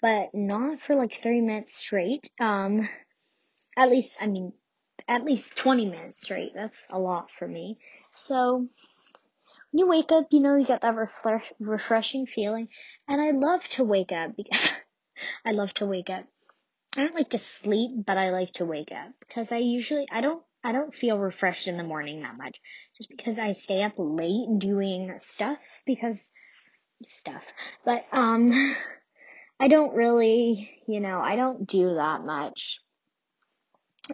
but 0.01 0.35
not 0.35 0.81
for 0.81 0.97
like 0.97 1.15
30 1.15 1.41
minutes 1.41 1.77
straight. 1.77 2.31
Um, 2.41 2.89
at 3.77 3.91
least, 3.91 4.19
I 4.21 4.27
mean, 4.27 4.53
at 5.09 5.25
least 5.25 5.57
20 5.57 5.87
minutes 5.87 6.23
straight. 6.23 6.53
That's 6.55 6.87
a 6.91 6.99
lot 6.99 7.31
for 7.39 7.47
me. 7.47 7.79
So, 8.13 8.69
you 9.73 9.89
wake 9.89 10.13
up, 10.13 10.27
you 10.31 10.41
know, 10.41 10.57
you 10.57 10.67
get 10.67 10.83
that 10.83 10.95
refresh, 10.95 11.51
refreshing 11.59 12.27
feeling. 12.27 12.69
And 13.09 13.21
I 13.21 13.31
love 13.31 13.67
to 13.71 13.85
wake 13.85 14.13
up 14.13 14.37
because 14.37 14.73
I 15.45 15.53
love 15.53 15.73
to 15.75 15.87
wake 15.87 16.11
up. 16.11 16.25
I 16.97 17.01
don't 17.01 17.15
like 17.15 17.31
to 17.31 17.39
sleep, 17.39 17.91
but 18.07 18.19
I 18.19 18.31
like 18.31 18.53
to 18.55 18.67
wake 18.67 18.93
up 18.93 19.13
because 19.27 19.51
I 19.51 19.59
usually, 19.59 20.07
I 20.13 20.21
don't, 20.21 20.43
I 20.63 20.73
don't 20.73 20.95
feel 20.95 21.19
refreshed 21.19 21.67
in 21.67 21.79
the 21.79 21.83
morning 21.83 22.23
that 22.23 22.37
much 22.37 22.61
just 22.99 23.09
because 23.09 23.39
I 23.39 23.53
stay 23.53 23.83
up 23.83 23.95
late 23.97 24.59
doing 24.59 25.15
stuff 25.19 25.59
because 25.87 26.31
stuff. 27.07 27.43
But, 27.85 28.05
um, 28.13 28.53
I 29.61 29.69
don't 29.69 29.95
really, 29.95 30.83
you 30.87 31.01
know, 31.01 31.21
I 31.21 31.37
don't 31.37 31.67
do 31.67 31.95
that 31.95 32.25
much. 32.25 32.81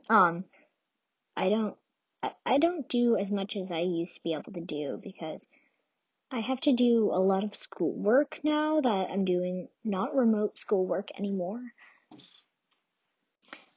Um, 0.08 0.44
I 1.36 1.48
don't, 1.48 1.74
I, 2.22 2.32
I 2.44 2.58
don't 2.58 2.88
do 2.88 3.16
as 3.16 3.30
much 3.30 3.56
as 3.56 3.70
I 3.70 3.80
used 3.80 4.16
to 4.16 4.22
be 4.22 4.34
able 4.34 4.52
to 4.52 4.60
do 4.60 5.00
because 5.02 5.46
I 6.30 6.40
have 6.40 6.60
to 6.62 6.72
do 6.72 7.10
a 7.12 7.20
lot 7.20 7.44
of 7.44 7.56
schoolwork 7.56 8.40
now 8.42 8.80
that 8.80 9.10
I'm 9.10 9.24
doing 9.24 9.68
not 9.84 10.14
remote 10.14 10.58
schoolwork 10.58 11.10
anymore. 11.18 11.62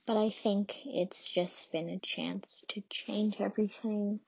But 0.06 0.18
I 0.18 0.32
think 0.32 0.76
it's 0.86 1.32
just 1.32 1.72
been 1.72 1.90
a 1.90 2.00
chance 2.00 2.66
to 2.70 2.84
change 2.90 3.40
everything 3.40 4.20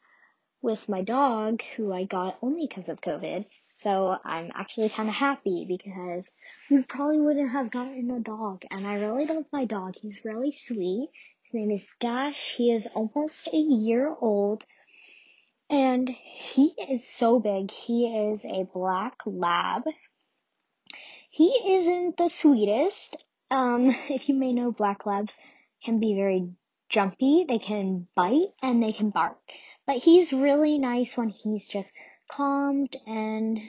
with 0.61 0.87
my 0.87 1.01
dog, 1.01 1.61
who 1.75 1.91
I 1.91 2.05
got 2.05 2.37
only 2.41 2.67
because 2.67 2.87
of 2.87 3.01
COVID. 3.01 3.45
So 3.77 4.17
I'm 4.23 4.51
actually 4.55 4.89
kind 4.89 5.09
of 5.09 5.15
happy 5.15 5.65
because 5.67 6.31
we 6.69 6.83
probably 6.83 7.19
wouldn't 7.19 7.51
have 7.51 7.71
gotten 7.71 8.09
a 8.11 8.19
dog. 8.19 8.63
And 8.71 8.87
I 8.87 9.01
really 9.01 9.25
love 9.25 9.45
my 9.51 9.65
dog. 9.65 9.95
He's 9.97 10.23
really 10.23 10.51
sweet. 10.51 11.09
His 11.43 11.53
name 11.53 11.71
is 11.71 11.93
Dash. 11.99 12.55
He 12.55 12.71
is 12.71 12.87
almost 12.87 13.47
a 13.47 13.57
year 13.57 14.15
old. 14.21 14.65
And 15.69 16.09
he 16.09 16.73
is 16.89 17.07
so 17.07 17.39
big. 17.39 17.69
He 17.69 18.07
is 18.07 18.45
a 18.45 18.63
black 18.73 19.17
lab. 19.25 19.83
He 21.29 21.47
isn't 21.47 22.15
the 22.15 22.29
sweetest. 22.29 23.17
Um, 23.51 23.89
if 24.09 24.29
you 24.29 24.35
may 24.35 24.53
know, 24.53 24.71
black 24.71 25.05
labs 25.05 25.37
can 25.83 25.99
be 25.99 26.15
very 26.15 26.49
jumpy. 26.89 27.45
They 27.47 27.59
can 27.59 28.07
bite 28.15 28.53
and 28.61 28.81
they 28.81 28.93
can 28.93 29.09
bark. 29.09 29.37
But 29.85 29.97
he's 29.97 30.31
really 30.31 30.79
nice 30.79 31.17
when 31.17 31.29
he's 31.29 31.67
just 31.67 31.91
calmed 32.29 32.95
and 33.05 33.59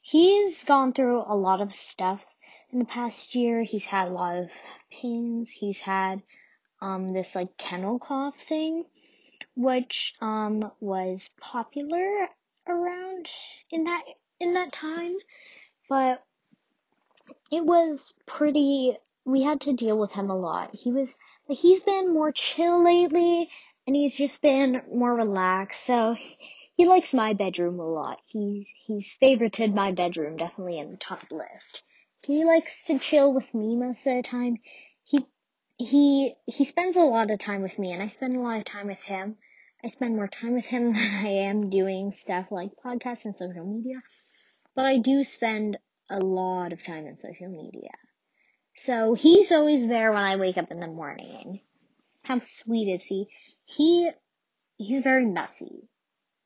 he's 0.00 0.64
gone 0.64 0.92
through 0.94 1.22
a 1.26 1.36
lot 1.36 1.60
of 1.60 1.74
stuff 1.74 2.24
in 2.72 2.78
the 2.78 2.84
past 2.86 3.34
year. 3.34 3.62
He's 3.62 3.84
had 3.84 4.08
a 4.08 4.12
lot 4.12 4.38
of 4.38 4.48
pains. 4.90 5.50
He's 5.50 5.78
had 5.78 6.22
um 6.80 7.12
this 7.12 7.34
like 7.34 7.56
kennel 7.56 7.98
cough 7.98 8.36
thing 8.48 8.84
which 9.56 10.14
um 10.20 10.70
was 10.80 11.30
popular 11.40 12.28
around 12.68 13.28
in 13.70 13.84
that 13.84 14.02
in 14.40 14.54
that 14.54 14.72
time 14.72 15.14
but 15.88 16.22
it 17.50 17.64
was 17.64 18.14
pretty 18.26 18.96
we 19.24 19.42
had 19.42 19.60
to 19.62 19.72
deal 19.72 19.98
with 19.98 20.12
him 20.12 20.30
a 20.30 20.36
lot. 20.36 20.74
He 20.74 20.92
was 20.92 21.16
he's 21.48 21.80
been 21.80 22.12
more 22.12 22.32
chill 22.32 22.82
lately 22.82 23.48
and 23.86 23.94
he's 23.94 24.14
just 24.14 24.40
been 24.42 24.82
more 24.92 25.14
relaxed 25.14 25.84
so 25.84 26.16
he 26.76 26.86
likes 26.86 27.14
my 27.14 27.32
bedroom 27.32 27.78
a 27.78 27.88
lot. 27.88 28.18
He's 28.26 28.68
he's 28.86 29.16
favorited 29.22 29.74
my 29.74 29.92
bedroom 29.92 30.36
definitely 30.36 30.78
in 30.78 30.90
the 30.90 30.96
top 30.96 31.24
list. 31.30 31.82
He 32.26 32.44
likes 32.44 32.84
to 32.84 32.98
chill 32.98 33.32
with 33.32 33.52
me 33.54 33.76
most 33.76 34.06
of 34.06 34.16
the 34.16 34.22
time. 34.22 34.56
He 35.04 35.26
he 35.78 36.34
he 36.46 36.64
spends 36.64 36.96
a 36.96 37.00
lot 37.00 37.30
of 37.30 37.38
time 37.38 37.62
with 37.62 37.78
me 37.78 37.92
and 37.92 38.02
I 38.02 38.06
spend 38.06 38.36
a 38.36 38.40
lot 38.40 38.58
of 38.58 38.64
time 38.64 38.86
with 38.86 39.00
him. 39.00 39.36
I 39.82 39.88
spend 39.88 40.16
more 40.16 40.28
time 40.28 40.54
with 40.54 40.64
him 40.64 40.92
than 40.92 41.24
I 41.24 41.28
am 41.28 41.70
doing 41.70 42.12
stuff 42.12 42.46
like 42.50 42.70
podcasts 42.84 43.24
and 43.24 43.36
social 43.36 43.66
media. 43.66 44.02
But 44.74 44.86
I 44.86 44.98
do 44.98 45.24
spend 45.24 45.78
a 46.10 46.18
lot 46.18 46.72
of 46.72 46.82
time 46.82 47.06
in 47.06 47.18
social 47.18 47.48
media. 47.48 47.90
So 48.76 49.14
he's 49.14 49.52
always 49.52 49.86
there 49.86 50.12
when 50.12 50.22
I 50.22 50.36
wake 50.36 50.58
up 50.58 50.70
in 50.70 50.80
the 50.80 50.86
morning. 50.86 51.60
How 52.22 52.38
sweet 52.40 52.92
is 52.92 53.04
he? 53.04 53.28
He 53.64 54.10
he's 54.76 55.02
very 55.02 55.26
messy. 55.26 55.88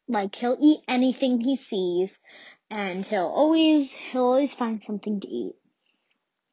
Like 0.09 0.35
he'll 0.35 0.59
eat 0.61 0.81
anything 0.89 1.41
he 1.41 1.57
sees 1.57 2.19
and 2.71 3.05
he'll 3.05 3.27
always 3.27 3.93
he'll 3.93 4.25
always 4.25 4.55
find 4.55 4.83
something 4.83 5.21
to 5.21 5.29
eat. 5.29 5.55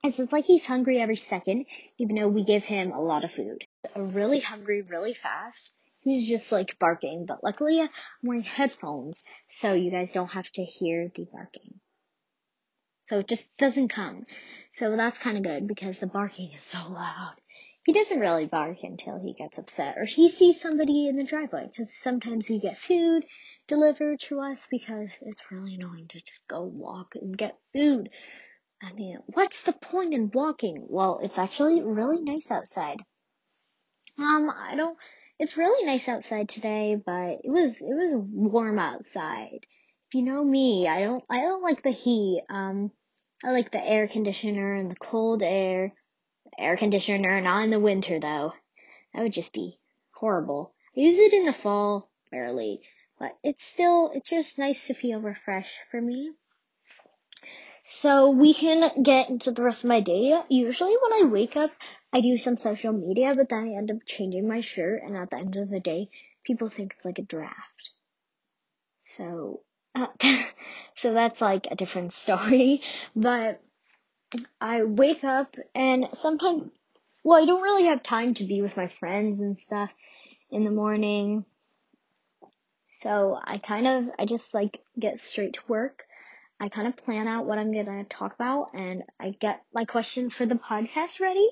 It's 0.06 0.32
like 0.32 0.46
he's 0.46 0.66
hungry 0.66 1.02
every 1.02 1.16
second, 1.16 1.66
even 1.98 2.16
though 2.16 2.28
we 2.28 2.44
give 2.44 2.64
him 2.64 2.92
a 2.92 3.02
lot 3.02 3.24
of 3.24 3.32
food. 3.32 3.66
Really 3.96 4.40
hungry, 4.40 4.84
really 4.84 5.16
fast. 5.16 5.72
He's 6.02 6.28
just 6.28 6.52
like 6.52 6.78
barking, 6.78 7.26
but 7.26 7.44
luckily 7.44 7.82
I'm 7.82 7.90
wearing 8.22 8.44
headphones, 8.44 9.24
so 9.48 9.74
you 9.74 9.90
guys 9.90 10.12
don't 10.12 10.32
have 10.32 10.52
to 10.52 10.64
hear 10.64 11.10
the 11.16 11.26
barking. 11.34 11.80
So 13.06 13.20
it 13.20 13.28
just 13.28 13.50
doesn't 13.58 13.88
come. 13.88 14.28
So 14.76 14.96
that's 14.96 15.18
kind 15.18 15.38
of 15.38 15.44
good 15.44 15.68
because 15.68 15.98
the 15.98 16.06
barking 16.06 16.52
is 16.52 16.62
so 16.62 16.88
loud. 16.88 17.34
He 17.84 17.94
doesn't 17.94 18.20
really 18.20 18.46
bark 18.46 18.78
until 18.84 19.20
he 19.20 19.34
gets 19.34 19.58
upset 19.58 19.98
or 19.98 20.06
he 20.06 20.30
sees 20.30 20.62
somebody 20.62 21.08
in 21.08 21.18
the 21.18 21.24
driveway 21.24 21.66
because 21.68 21.96
sometimes 21.96 22.48
we 22.48 22.60
get 22.60 22.78
food 22.78 23.26
delivered 23.68 24.20
to 24.22 24.40
us 24.40 24.68
because 24.70 25.18
it's 25.22 25.52
really 25.52 25.74
annoying 25.74 26.08
to 26.10 26.20
just 26.20 26.48
go 26.48 26.62
walk 26.62 27.14
and 27.16 27.36
get 27.36 27.58
food. 27.74 28.10
I 28.82 28.92
mean, 28.94 29.20
what's 29.28 29.62
the 29.62 29.74
point 29.74 30.14
in 30.14 30.32
walking? 30.34 30.86
Well, 30.90 31.20
it's 31.24 31.38
actually 31.38 31.82
really 31.82 32.22
nice 32.22 32.52
outside. 32.52 33.02
Um, 34.18 34.50
I 34.50 34.76
don't, 34.76 34.98
it's 35.40 35.58
really 35.58 35.86
nice 35.86 36.08
outside 36.08 36.50
today, 36.50 36.96
but 37.04 37.40
it 37.44 37.50
was, 37.50 37.82
it 37.82 37.86
was 37.86 38.16
warm 38.16 38.80
outside. 38.80 39.60
If 40.08 40.14
you 40.14 40.22
know 40.22 40.44
me, 40.44 40.88
I 40.88 41.02
don't, 41.02 41.24
I 41.30 41.42
don't 41.42 41.64
like 41.64 41.84
the 41.84 41.92
heat. 41.92 42.44
Um, 42.50 42.92
I 43.44 43.52
like 43.52 43.72
the 43.72 43.84
air 43.84 44.08
conditioner 44.08 44.76
and 44.76 44.92
the 44.92 44.96
cold 44.96 45.42
air. 45.42 45.94
Air 46.58 46.78
conditioner, 46.78 47.42
not 47.42 47.64
in 47.64 47.72
the 47.72 47.80
winter 47.80 48.20
though. 48.20 48.54
That 49.14 49.24
would 49.24 49.34
just 49.34 49.54
be 49.54 49.80
horrible. 50.12 50.74
I 50.96 51.02
use 51.02 51.20
it 51.20 51.34
in 51.34 51.46
the 51.46 51.54
fall, 51.54 52.10
barely, 52.32 52.82
but 53.20 53.38
it's 53.44 53.66
still, 53.66 54.12
it's 54.14 54.30
just 54.30 54.58
nice 54.58 54.88
to 54.88 54.94
feel 54.94 55.20
refreshed 55.20 55.80
for 55.92 56.00
me. 56.00 56.32
So 57.88 58.32
we 58.32 58.56
can 58.56 59.04
get 59.04 59.30
into 59.30 59.52
the 59.52 59.62
rest 59.62 59.84
of 59.84 59.90
my 59.90 60.00
day. 60.00 60.42
Usually 60.50 60.98
when 60.98 61.24
I 61.24 61.30
wake 61.30 61.56
up, 61.56 61.70
I 62.12 62.20
do 62.20 62.36
some 62.36 62.58
social 62.58 62.92
media, 62.92 63.36
but 63.36 63.50
then 63.50 63.60
I 63.60 63.78
end 63.78 63.92
up 63.92 63.98
changing 64.08 64.48
my 64.48 64.62
shirt, 64.62 65.04
and 65.04 65.16
at 65.16 65.30
the 65.30 65.38
end 65.38 65.56
of 65.56 65.70
the 65.70 65.80
day, 65.80 66.10
people 66.44 66.68
think 66.68 66.96
it's 66.96 67.06
like 67.06 67.20
a 67.20 67.22
draft. 67.22 67.92
So, 69.02 69.62
uh, 69.94 70.08
so 70.96 71.14
that's 71.14 71.42
like 71.42 71.68
a 71.70 71.76
different 71.76 72.14
story. 72.24 72.82
But 73.16 73.62
I 74.60 74.84
wake 74.84 75.24
up, 75.24 75.56
and 75.76 76.08
sometimes, 76.14 76.72
well, 77.24 77.42
I 77.42 77.46
don't 77.46 77.62
really 77.62 77.86
have 77.86 78.02
time 78.02 78.34
to 78.36 78.46
be 78.46 78.64
with 78.64 78.76
my 78.76 78.88
friends 78.88 79.40
and 79.40 79.60
stuff 79.60 79.94
in 80.50 80.64
the 80.64 80.72
morning. 80.72 81.46
So 82.90 83.40
I 83.44 83.60
kind 83.60 83.86
of, 83.86 84.06
I 84.18 84.26
just 84.26 84.56
like 84.56 84.82
get 85.00 85.20
straight 85.20 85.54
to 85.54 85.62
work. 85.68 86.05
I 86.60 86.70
kind 86.70 86.88
of 86.88 86.98
plan 86.98 87.28
out 87.28 87.46
what 87.46 87.58
I'm 87.58 87.72
going 87.72 87.86
to 87.86 88.04
talk 88.06 88.34
about 88.34 88.70
and 88.74 89.04
I 89.20 89.32
get 89.40 89.64
my 89.74 89.86
questions 89.86 90.34
for 90.34 90.46
the 90.46 90.56
podcast 90.56 91.20
ready. 91.20 91.48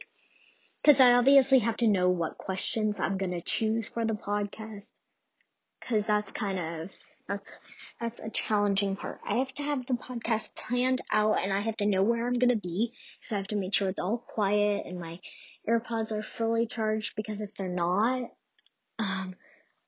Cause 0.84 1.00
I 1.00 1.14
obviously 1.14 1.60
have 1.60 1.78
to 1.78 1.88
know 1.88 2.10
what 2.10 2.38
questions 2.38 3.00
I'm 3.00 3.18
going 3.18 3.32
to 3.32 3.42
choose 3.42 3.88
for 3.88 4.06
the 4.06 4.16
podcast. 4.16 4.90
Cause 5.88 6.06
that's 6.06 6.32
kind 6.32 6.60
of, 6.60 6.90
that's, 7.28 7.60
that's 8.02 8.20
a 8.20 8.30
challenging 8.30 8.96
part. 8.98 9.20
I 9.26 9.36
have 9.36 9.54
to 9.56 9.64
have 9.64 9.86
the 9.86 9.94
podcast 9.94 10.56
planned 10.56 11.02
out 11.12 11.42
and 11.42 11.54
I 11.54 11.62
have 11.62 11.78
to 11.78 11.86
know 11.86 12.04
where 12.04 12.28
I'm 12.28 12.34
going 12.34 12.50
to 12.50 12.56
be. 12.56 12.92
Cause 13.24 13.34
I 13.34 13.38
have 13.38 13.48
to 13.48 13.56
make 13.56 13.74
sure 13.74 13.90
it's 13.90 14.00
all 14.00 14.18
quiet 14.18 14.86
and 14.86 15.00
my 15.00 15.20
AirPods 15.68 16.12
are 16.12 16.24
fully 16.24 16.68
charged 16.68 17.16
because 17.16 17.40
if 17.40 17.56
they're 17.56 17.70
not, 17.70 18.30
um, 19.00 19.36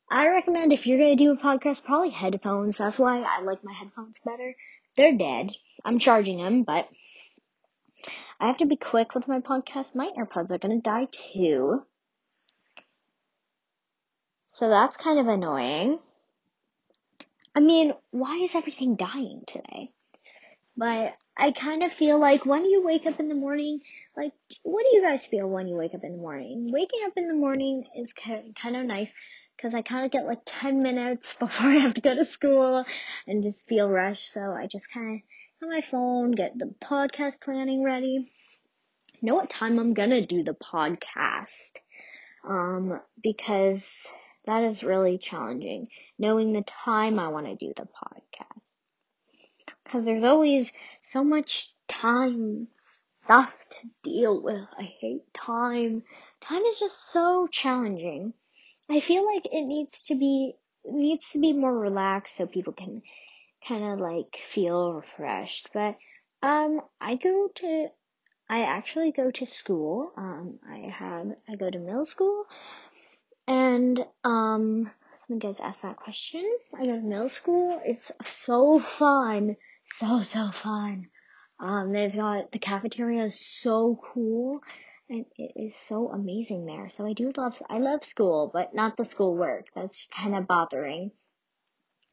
I 0.09 0.27
recommend 0.27 0.71
if 0.71 0.85
you're 0.85 0.99
gonna 0.99 1.15
do 1.15 1.31
a 1.31 1.37
podcast, 1.37 1.83
probably 1.83 2.11
headphones. 2.11 2.77
That's 2.77 2.99
why 2.99 3.21
I 3.21 3.41
like 3.41 3.63
my 3.63 3.73
headphones 3.73 4.15
better. 4.23 4.55
They're 4.97 5.17
dead. 5.17 5.51
I'm 5.83 5.99
charging 5.99 6.37
them, 6.37 6.63
but 6.63 6.87
I 8.39 8.47
have 8.47 8.57
to 8.57 8.65
be 8.65 8.75
quick 8.75 9.15
with 9.15 9.27
my 9.27 9.39
podcast. 9.39 9.95
My 9.95 10.11
AirPods 10.17 10.51
are 10.51 10.57
gonna 10.57 10.81
die 10.81 11.07
too. 11.33 11.83
So 14.47 14.69
that's 14.69 14.97
kind 14.97 15.19
of 15.19 15.27
annoying. 15.27 15.99
I 17.53 17.59
mean, 17.59 17.93
why 18.11 18.37
is 18.43 18.55
everything 18.55 18.95
dying 18.95 19.43
today? 19.47 19.91
But 20.77 21.13
I 21.37 21.51
kind 21.51 21.83
of 21.83 21.93
feel 21.93 22.19
like 22.19 22.45
when 22.45 22.65
you 22.65 22.83
wake 22.83 23.05
up 23.05 23.19
in 23.19 23.29
the 23.29 23.35
morning, 23.35 23.79
like, 24.15 24.33
what 24.63 24.83
do 24.89 24.95
you 24.95 25.01
guys 25.01 25.25
feel 25.25 25.47
when 25.47 25.67
you 25.67 25.75
wake 25.75 25.93
up 25.93 26.03
in 26.03 26.13
the 26.13 26.17
morning? 26.17 26.69
Waking 26.71 27.01
up 27.05 27.13
in 27.15 27.27
the 27.27 27.33
morning 27.33 27.85
is 27.97 28.13
kind 28.13 28.75
of 28.75 28.85
nice 28.85 29.13
because 29.65 29.73
I 29.73 29.81
kind 29.81 30.05
of 30.05 30.11
get 30.11 30.27
like 30.27 30.41
10 30.45 30.83
minutes 30.83 31.33
before 31.39 31.65
I 31.65 31.77
have 31.77 31.95
to 31.95 32.01
go 32.01 32.13
to 32.13 32.25
school 32.25 32.85
and 33.25 33.41
just 33.41 33.67
feel 33.67 33.89
rushed. 33.89 34.31
So 34.31 34.51
I 34.51 34.67
just 34.67 34.91
kind 34.91 35.15
of 35.15 35.63
on 35.63 35.73
my 35.73 35.81
phone, 35.81 36.33
get 36.33 36.55
the 36.55 36.71
podcast 36.83 37.41
planning 37.41 37.83
ready. 37.83 38.31
Know 39.23 39.33
what 39.33 39.49
time 39.49 39.79
I'm 39.79 39.95
gonna 39.95 40.23
do 40.23 40.43
the 40.43 40.53
podcast. 40.53 41.79
Um, 42.47 43.01
because 43.23 44.05
that 44.45 44.63
is 44.65 44.83
really 44.83 45.17
challenging. 45.17 45.87
Knowing 46.19 46.53
the 46.53 46.61
time 46.61 47.17
I 47.17 47.29
want 47.29 47.47
to 47.47 47.55
do 47.55 47.73
the 47.75 47.87
podcast. 47.87 48.77
Cause 49.89 50.05
there's 50.05 50.23
always 50.23 50.73
so 51.01 51.23
much 51.23 51.73
time 51.87 52.67
stuff 53.23 53.51
to 53.71 53.89
deal 54.03 54.39
with. 54.43 54.61
I 54.77 54.83
hate 54.83 55.33
time. 55.33 56.03
Time 56.41 56.61
is 56.61 56.79
just 56.79 57.11
so 57.11 57.47
challenging. 57.47 58.33
I 58.89 58.99
feel 58.99 59.25
like 59.25 59.45
it 59.45 59.65
needs 59.65 60.03
to 60.03 60.15
be 60.15 60.55
needs 60.85 61.29
to 61.31 61.39
be 61.39 61.53
more 61.53 61.75
relaxed 61.75 62.35
so 62.35 62.45
people 62.45 62.73
can 62.73 63.01
kind 63.67 63.83
of 63.83 63.99
like 63.99 64.37
feel 64.49 64.93
refreshed. 64.93 65.69
But 65.73 65.97
um, 66.43 66.81
I 67.01 67.15
go 67.15 67.49
to 67.55 67.87
I 68.49 68.61
actually 68.61 69.11
go 69.11 69.31
to 69.31 69.45
school. 69.45 70.11
Um, 70.15 70.59
I 70.69 70.89
have 70.89 71.31
I 71.49 71.55
go 71.55 71.69
to 71.69 71.79
middle 71.79 72.05
school, 72.05 72.45
and 73.47 73.99
um, 74.23 74.91
some 75.27 75.39
guys 75.39 75.59
asked 75.59 75.81
that 75.81 75.97
question. 75.97 76.45
I 76.77 76.85
go 76.85 76.95
to 76.95 77.01
middle 77.01 77.29
school. 77.29 77.81
It's 77.83 78.11
so 78.23 78.79
fun, 78.79 79.57
so 79.97 80.21
so 80.21 80.51
fun. 80.51 81.07
Um, 81.59 81.91
they've 81.91 82.13
got 82.13 82.51
the 82.51 82.59
cafeteria 82.59 83.23
is 83.23 83.39
so 83.39 83.99
cool 84.13 84.61
and 85.09 85.25
it 85.37 85.51
is 85.55 85.75
so 85.75 86.09
amazing 86.09 86.65
there. 86.65 86.89
So 86.89 87.05
I 87.05 87.13
do 87.13 87.31
love, 87.35 87.61
I 87.69 87.77
love 87.77 88.03
school, 88.03 88.49
but 88.51 88.73
not 88.73 88.97
the 88.97 89.05
school 89.05 89.35
work. 89.35 89.65
That's 89.75 90.07
kind 90.15 90.35
of 90.35 90.47
bothering. 90.47 91.11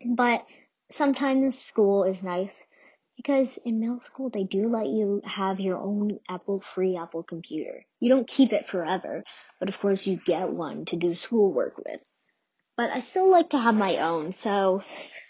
But 0.05 0.45
sometimes 0.91 1.59
school 1.59 2.05
is 2.05 2.23
nice 2.23 2.63
because 3.17 3.59
in 3.65 3.81
middle 3.81 4.01
school 4.01 4.31
they 4.31 4.45
do 4.45 4.69
let 4.69 4.87
you 4.87 5.23
have 5.25 5.61
your 5.61 5.79
own 5.79 6.19
Apple 6.29 6.61
free 6.61 6.97
Apple 6.97 7.23
computer. 7.23 7.85
You 8.01 8.11
don't 8.11 8.27
keep 8.27 8.53
it 8.53 8.69
forever, 8.69 9.25
but 9.59 9.69
of 9.69 9.79
course 9.79 10.07
you 10.07 10.17
get 10.17 10.51
one 10.51 10.85
to 10.87 10.97
do 10.97 11.15
schoolwork 11.15 11.79
with. 11.79 12.01
But 12.77 12.91
I 12.91 13.01
still 13.01 13.31
like 13.31 13.51
to 13.51 13.59
have 13.59 13.75
my 13.75 13.99
own, 13.99 14.33
so 14.33 14.83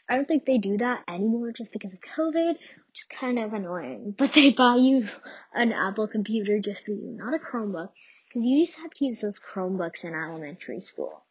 I 0.09 0.17
don't 0.17 0.27
think 0.27 0.45
they 0.45 0.59
do 0.59 0.77
that 0.79 1.05
anymore 1.09 1.53
just 1.53 1.73
because 1.73 1.93
of 1.93 2.01
COVID, 2.01 2.55
which 2.55 3.01
is 3.01 3.07
kind 3.19 3.38
of 3.38 3.53
annoying. 3.53 4.15
But 4.17 4.33
they 4.33 4.53
buy 4.57 4.77
you 4.77 5.09
an 5.55 5.73
Apple 5.73 6.09
computer 6.09 6.59
just 6.59 6.85
for 6.85 6.91
you, 6.91 7.17
not 7.17 7.35
a 7.35 7.38
Chromebook, 7.38 7.91
because 8.29 8.45
you 8.45 8.59
used 8.59 8.75
to 8.75 8.83
have 8.83 8.93
to 8.93 9.05
use 9.05 9.21
those 9.21 9.41
Chromebooks 9.41 10.05
in 10.05 10.15
elementary 10.15 10.81
school. 10.81 11.25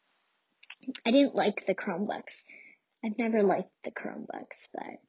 I 1.06 1.12
didn't 1.12 1.36
like 1.36 1.66
the 1.68 1.76
Chromebooks. 1.76 2.42
I've 3.04 3.18
never 3.18 3.44
liked 3.44 3.72
the 3.84 3.92
Chromebooks, 3.92 4.70
but 4.74 5.00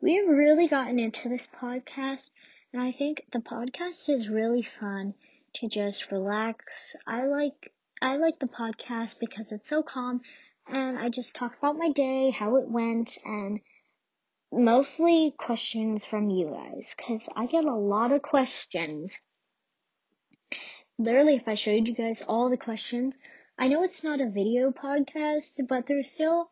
we 0.00 0.16
have 0.16 0.28
really 0.28 0.68
gotten 0.68 0.98
into 0.98 1.28
this 1.28 1.48
podcast, 1.60 2.28
and 2.72 2.82
I 2.82 2.92
think 2.92 3.24
the 3.32 3.38
podcast 3.38 4.08
is 4.08 4.28
really 4.28 4.62
fun 4.62 5.14
to 5.54 5.68
just 5.68 6.10
relax. 6.10 6.96
I 7.06 7.26
like 7.26 7.72
I 8.00 8.16
like 8.16 8.38
the 8.38 8.46
podcast 8.46 9.20
because 9.20 9.52
it's 9.52 9.68
so 9.68 9.82
calm 9.82 10.22
and 10.66 10.98
I 10.98 11.08
just 11.08 11.34
talk 11.34 11.56
about 11.58 11.76
my 11.76 11.90
day, 11.90 12.30
how 12.30 12.56
it 12.56 12.68
went, 12.68 13.18
and 13.24 13.60
mostly 14.52 15.34
questions 15.38 16.04
from 16.04 16.30
you 16.30 16.50
guys 16.50 16.94
because 16.96 17.28
I 17.34 17.46
get 17.46 17.64
a 17.64 17.74
lot 17.74 18.12
of 18.12 18.22
questions. 18.22 19.18
Literally, 20.98 21.36
if 21.36 21.48
I 21.48 21.54
showed 21.54 21.88
you 21.88 21.94
guys 21.94 22.22
all 22.22 22.50
the 22.50 22.56
questions, 22.56 23.14
I 23.58 23.68
know 23.68 23.82
it's 23.82 24.04
not 24.04 24.20
a 24.20 24.30
video 24.30 24.70
podcast, 24.70 25.66
but 25.68 25.86
there's 25.86 26.10
still 26.10 26.50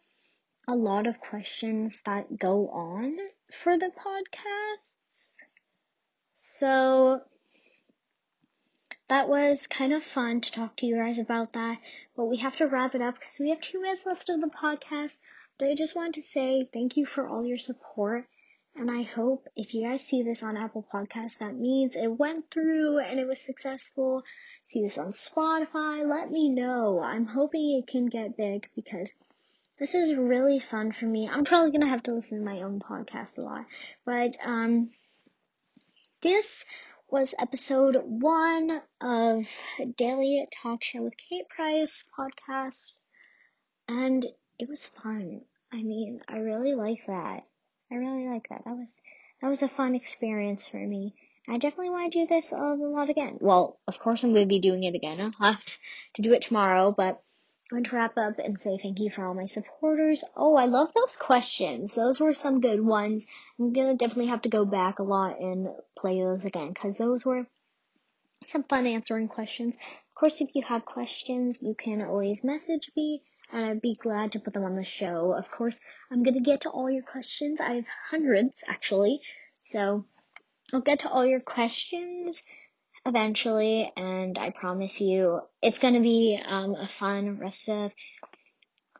a 0.66 0.74
lot 0.74 1.06
of 1.06 1.20
questions 1.20 2.00
that 2.06 2.38
go 2.38 2.68
on 2.68 3.16
for 3.62 3.78
the 3.78 3.90
podcasts. 3.90 5.34
So 6.36 7.20
that 9.10 9.28
was 9.28 9.66
kind 9.66 9.92
of 9.92 10.04
fun 10.04 10.40
to 10.40 10.52
talk 10.52 10.76
to 10.76 10.86
you 10.86 10.94
guys 10.94 11.18
about 11.18 11.52
that, 11.52 11.78
but 12.16 12.26
we 12.26 12.36
have 12.36 12.56
to 12.56 12.68
wrap 12.68 12.94
it 12.94 13.02
up 13.02 13.18
because 13.18 13.40
we 13.40 13.50
have 13.50 13.60
two 13.60 13.82
minutes 13.82 14.06
left 14.06 14.28
of 14.28 14.40
the 14.40 14.46
podcast. 14.46 15.18
But 15.58 15.68
I 15.68 15.74
just 15.74 15.96
want 15.96 16.14
to 16.14 16.22
say 16.22 16.68
thank 16.72 16.96
you 16.96 17.04
for 17.04 17.26
all 17.26 17.44
your 17.44 17.58
support. 17.58 18.24
And 18.76 18.88
I 18.88 19.02
hope 19.02 19.48
if 19.56 19.74
you 19.74 19.82
guys 19.82 20.06
see 20.06 20.22
this 20.22 20.44
on 20.44 20.56
Apple 20.56 20.86
Podcasts, 20.94 21.38
that 21.38 21.56
means 21.56 21.96
it 21.96 22.06
went 22.06 22.52
through 22.52 23.00
and 23.00 23.18
it 23.18 23.26
was 23.26 23.40
successful. 23.40 24.22
See 24.66 24.80
this 24.80 24.96
on 24.96 25.10
Spotify, 25.10 26.08
let 26.08 26.30
me 26.30 26.48
know. 26.48 27.02
I'm 27.02 27.26
hoping 27.26 27.82
it 27.82 27.90
can 27.90 28.06
get 28.06 28.36
big 28.36 28.68
because 28.76 29.10
this 29.80 29.96
is 29.96 30.14
really 30.14 30.60
fun 30.60 30.92
for 30.92 31.06
me. 31.06 31.28
I'm 31.28 31.42
probably 31.42 31.72
gonna 31.72 31.88
have 31.88 32.04
to 32.04 32.14
listen 32.14 32.38
to 32.38 32.44
my 32.44 32.62
own 32.62 32.78
podcast 32.78 33.38
a 33.38 33.40
lot. 33.40 33.64
But 34.06 34.36
um 34.44 34.90
this 36.22 36.64
was 37.10 37.34
episode 37.40 37.96
one 38.04 38.80
of 39.00 39.48
Daily 39.96 40.46
Talk 40.62 40.84
Show 40.84 41.02
with 41.02 41.14
Kate 41.16 41.48
Price 41.48 42.04
podcast, 42.16 42.92
and 43.88 44.24
it 44.60 44.68
was 44.68 44.86
fun. 44.86 45.40
I 45.72 45.82
mean, 45.82 46.20
I 46.28 46.36
really 46.38 46.74
like 46.74 47.04
that. 47.08 47.44
I 47.90 47.94
really 47.96 48.28
like 48.28 48.48
that. 48.50 48.62
That 48.64 48.76
was 48.76 48.96
that 49.42 49.48
was 49.48 49.62
a 49.62 49.68
fun 49.68 49.96
experience 49.96 50.68
for 50.68 50.76
me. 50.76 51.14
I 51.48 51.58
definitely 51.58 51.90
want 51.90 52.12
to 52.12 52.20
do 52.20 52.26
this 52.26 52.52
um, 52.52 52.80
a 52.80 52.88
lot 52.88 53.10
again. 53.10 53.38
Well, 53.40 53.80
of 53.88 53.98
course 53.98 54.22
I'm 54.22 54.32
going 54.32 54.44
to 54.44 54.54
be 54.54 54.60
doing 54.60 54.84
it 54.84 54.94
again. 54.94 55.20
I'll 55.20 55.52
have 55.52 55.64
to 56.14 56.22
do 56.22 56.32
it 56.32 56.42
tomorrow, 56.42 56.94
but 56.96 57.20
going 57.70 57.84
to 57.84 57.94
wrap 57.96 58.18
up 58.18 58.38
and 58.38 58.58
say 58.58 58.78
thank 58.82 58.98
you 58.98 59.10
for 59.10 59.24
all 59.24 59.34
my 59.34 59.46
supporters. 59.46 60.24
Oh, 60.36 60.56
I 60.56 60.66
love 60.66 60.92
those 60.94 61.16
questions. 61.16 61.94
Those 61.94 62.18
were 62.18 62.34
some 62.34 62.60
good 62.60 62.80
ones. 62.80 63.24
I'm 63.58 63.72
going 63.72 63.86
to 63.88 63.96
definitely 63.96 64.30
have 64.30 64.42
to 64.42 64.48
go 64.48 64.64
back 64.64 64.98
a 64.98 65.04
lot 65.04 65.40
and 65.40 65.68
play 65.96 66.20
those 66.20 66.44
again 66.44 66.72
because 66.72 66.98
those 66.98 67.24
were 67.24 67.46
some 68.46 68.64
fun 68.64 68.86
answering 68.86 69.28
questions. 69.28 69.74
Of 69.74 70.14
course, 70.14 70.40
if 70.40 70.50
you 70.54 70.62
have 70.68 70.84
questions, 70.84 71.58
you 71.62 71.74
can 71.74 72.02
always 72.02 72.42
message 72.42 72.90
me 72.96 73.22
and 73.52 73.64
I'd 73.64 73.80
be 73.80 73.94
glad 73.94 74.32
to 74.32 74.40
put 74.40 74.54
them 74.54 74.64
on 74.64 74.76
the 74.76 74.84
show. 74.84 75.32
Of 75.32 75.50
course, 75.50 75.78
I'm 76.10 76.22
going 76.22 76.34
to 76.34 76.40
get 76.40 76.62
to 76.62 76.70
all 76.70 76.90
your 76.90 77.02
questions. 77.02 77.60
I 77.60 77.74
have 77.74 77.86
hundreds 78.10 78.64
actually. 78.66 79.20
So 79.62 80.04
I'll 80.72 80.80
get 80.80 81.00
to 81.00 81.08
all 81.08 81.26
your 81.26 81.40
questions 81.40 82.42
eventually, 83.06 83.92
and 83.96 84.38
I 84.38 84.50
promise 84.50 85.00
you 85.00 85.40
it's 85.62 85.78
going 85.78 85.94
to 85.94 86.00
be 86.00 86.40
um, 86.44 86.74
a 86.74 86.88
fun 86.88 87.38
rest 87.38 87.68
of 87.68 87.92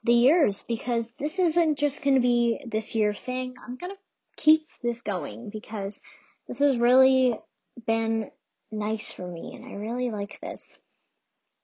the 0.05 0.15
years 0.15 0.65
because 0.67 1.11
this 1.19 1.39
isn't 1.39 1.79
just 1.79 2.03
going 2.03 2.15
to 2.15 2.23
be 2.23 2.61
this 2.67 2.95
year 2.95 3.13
thing. 3.13 3.55
I'm 3.63 3.77
going 3.77 3.93
to 3.93 4.43
keep 4.43 4.67
this 4.83 5.03
going 5.03 5.51
because 5.51 6.01
this 6.49 6.59
has 6.61 6.79
really 6.79 7.39
been 7.87 8.31
nice 8.73 9.13
for 9.13 9.27
me 9.27 9.55
and 9.55 9.65
I 9.65 9.75
really 9.75 10.11
like 10.11 10.41
this. 10.41 10.79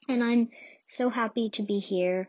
And 0.09 0.23
I'm 0.23 0.51
so 0.89 1.09
happy 1.09 1.51
to 1.51 1.63
be 1.63 1.79
here 1.79 2.29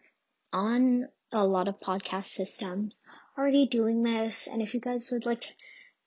on 0.54 1.08
a 1.32 1.43
lot 1.43 1.67
of 1.67 1.80
podcast 1.80 2.28
systems 2.28 2.98
already 3.38 3.67
doing 3.67 4.04
this. 4.04 4.48
And 4.48 4.62
if 4.62 4.74
you 4.74 4.80
guys 4.80 5.10
would 5.12 5.26
like 5.26 5.43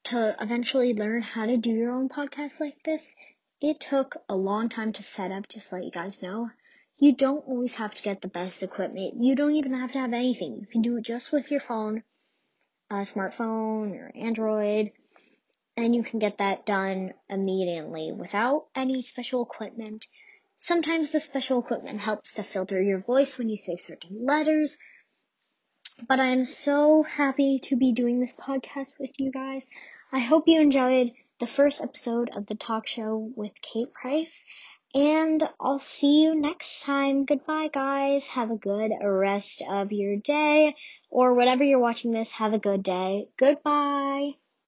to 0.04 0.34
eventually 0.40 0.94
learn 0.94 1.22
how 1.22 1.46
to 1.46 1.58
do 1.58 1.70
your 1.70 1.92
own 1.92 2.08
podcast 2.08 2.58
like 2.58 2.82
this, 2.84 3.12
it 3.60 3.80
took 3.80 4.16
a 4.28 4.34
long 4.34 4.68
time 4.68 4.92
to 4.94 5.02
set 5.02 5.30
up, 5.30 5.48
just 5.48 5.68
to 5.68 5.76
let 5.76 5.84
you 5.84 5.90
guys 5.90 6.22
know. 6.22 6.50
You 6.96 7.14
don't 7.14 7.46
always 7.46 7.74
have 7.74 7.94
to 7.94 8.02
get 8.02 8.20
the 8.20 8.28
best 8.28 8.62
equipment. 8.62 9.22
You 9.22 9.34
don't 9.34 9.54
even 9.54 9.74
have 9.74 9.92
to 9.92 9.98
have 9.98 10.12
anything. 10.12 10.58
You 10.60 10.66
can 10.66 10.82
do 10.82 10.96
it 10.96 11.04
just 11.04 11.32
with 11.32 11.50
your 11.50 11.60
phone, 11.60 12.02
a 12.90 12.96
smartphone 12.96 13.92
or 13.92 14.12
Android, 14.14 14.92
and 15.76 15.94
you 15.94 16.02
can 16.02 16.18
get 16.18 16.38
that 16.38 16.66
done 16.66 17.14
immediately 17.28 18.12
without 18.12 18.66
any 18.74 19.02
special 19.02 19.42
equipment. 19.42 20.06
Sometimes 20.58 21.10
the 21.10 21.20
special 21.20 21.60
equipment 21.60 22.00
helps 22.00 22.34
to 22.34 22.42
filter 22.42 22.82
your 22.82 23.00
voice 23.00 23.38
when 23.38 23.48
you 23.48 23.56
say 23.56 23.76
certain 23.76 24.26
letters. 24.26 24.76
But 26.06 26.20
I'm 26.20 26.44
so 26.44 27.02
happy 27.02 27.60
to 27.64 27.76
be 27.76 27.92
doing 27.92 28.20
this 28.20 28.32
podcast 28.32 28.92
with 28.98 29.10
you 29.18 29.30
guys. 29.30 29.66
I 30.12 30.20
hope 30.20 30.48
you 30.48 30.60
enjoyed 30.60 31.12
the 31.40 31.46
first 31.46 31.80
episode 31.80 32.30
of 32.36 32.46
the 32.46 32.54
talk 32.54 32.86
show 32.86 33.32
with 33.34 33.52
Kate 33.62 33.92
Price. 33.92 34.44
And 34.94 35.42
I'll 35.60 35.78
see 35.78 36.22
you 36.22 36.34
next 36.34 36.82
time. 36.82 37.24
Goodbye, 37.24 37.68
guys. 37.72 38.26
Have 38.26 38.50
a 38.50 38.56
good 38.56 38.90
rest 39.02 39.62
of 39.68 39.90
your 39.92 40.16
day. 40.16 40.74
Or 41.08 41.34
whatever 41.34 41.64
you're 41.64 41.78
watching 41.78 42.10
this, 42.10 42.30
have 42.32 42.52
a 42.52 42.58
good 42.58 42.82
day. 42.82 43.28
Goodbye. 43.36 44.32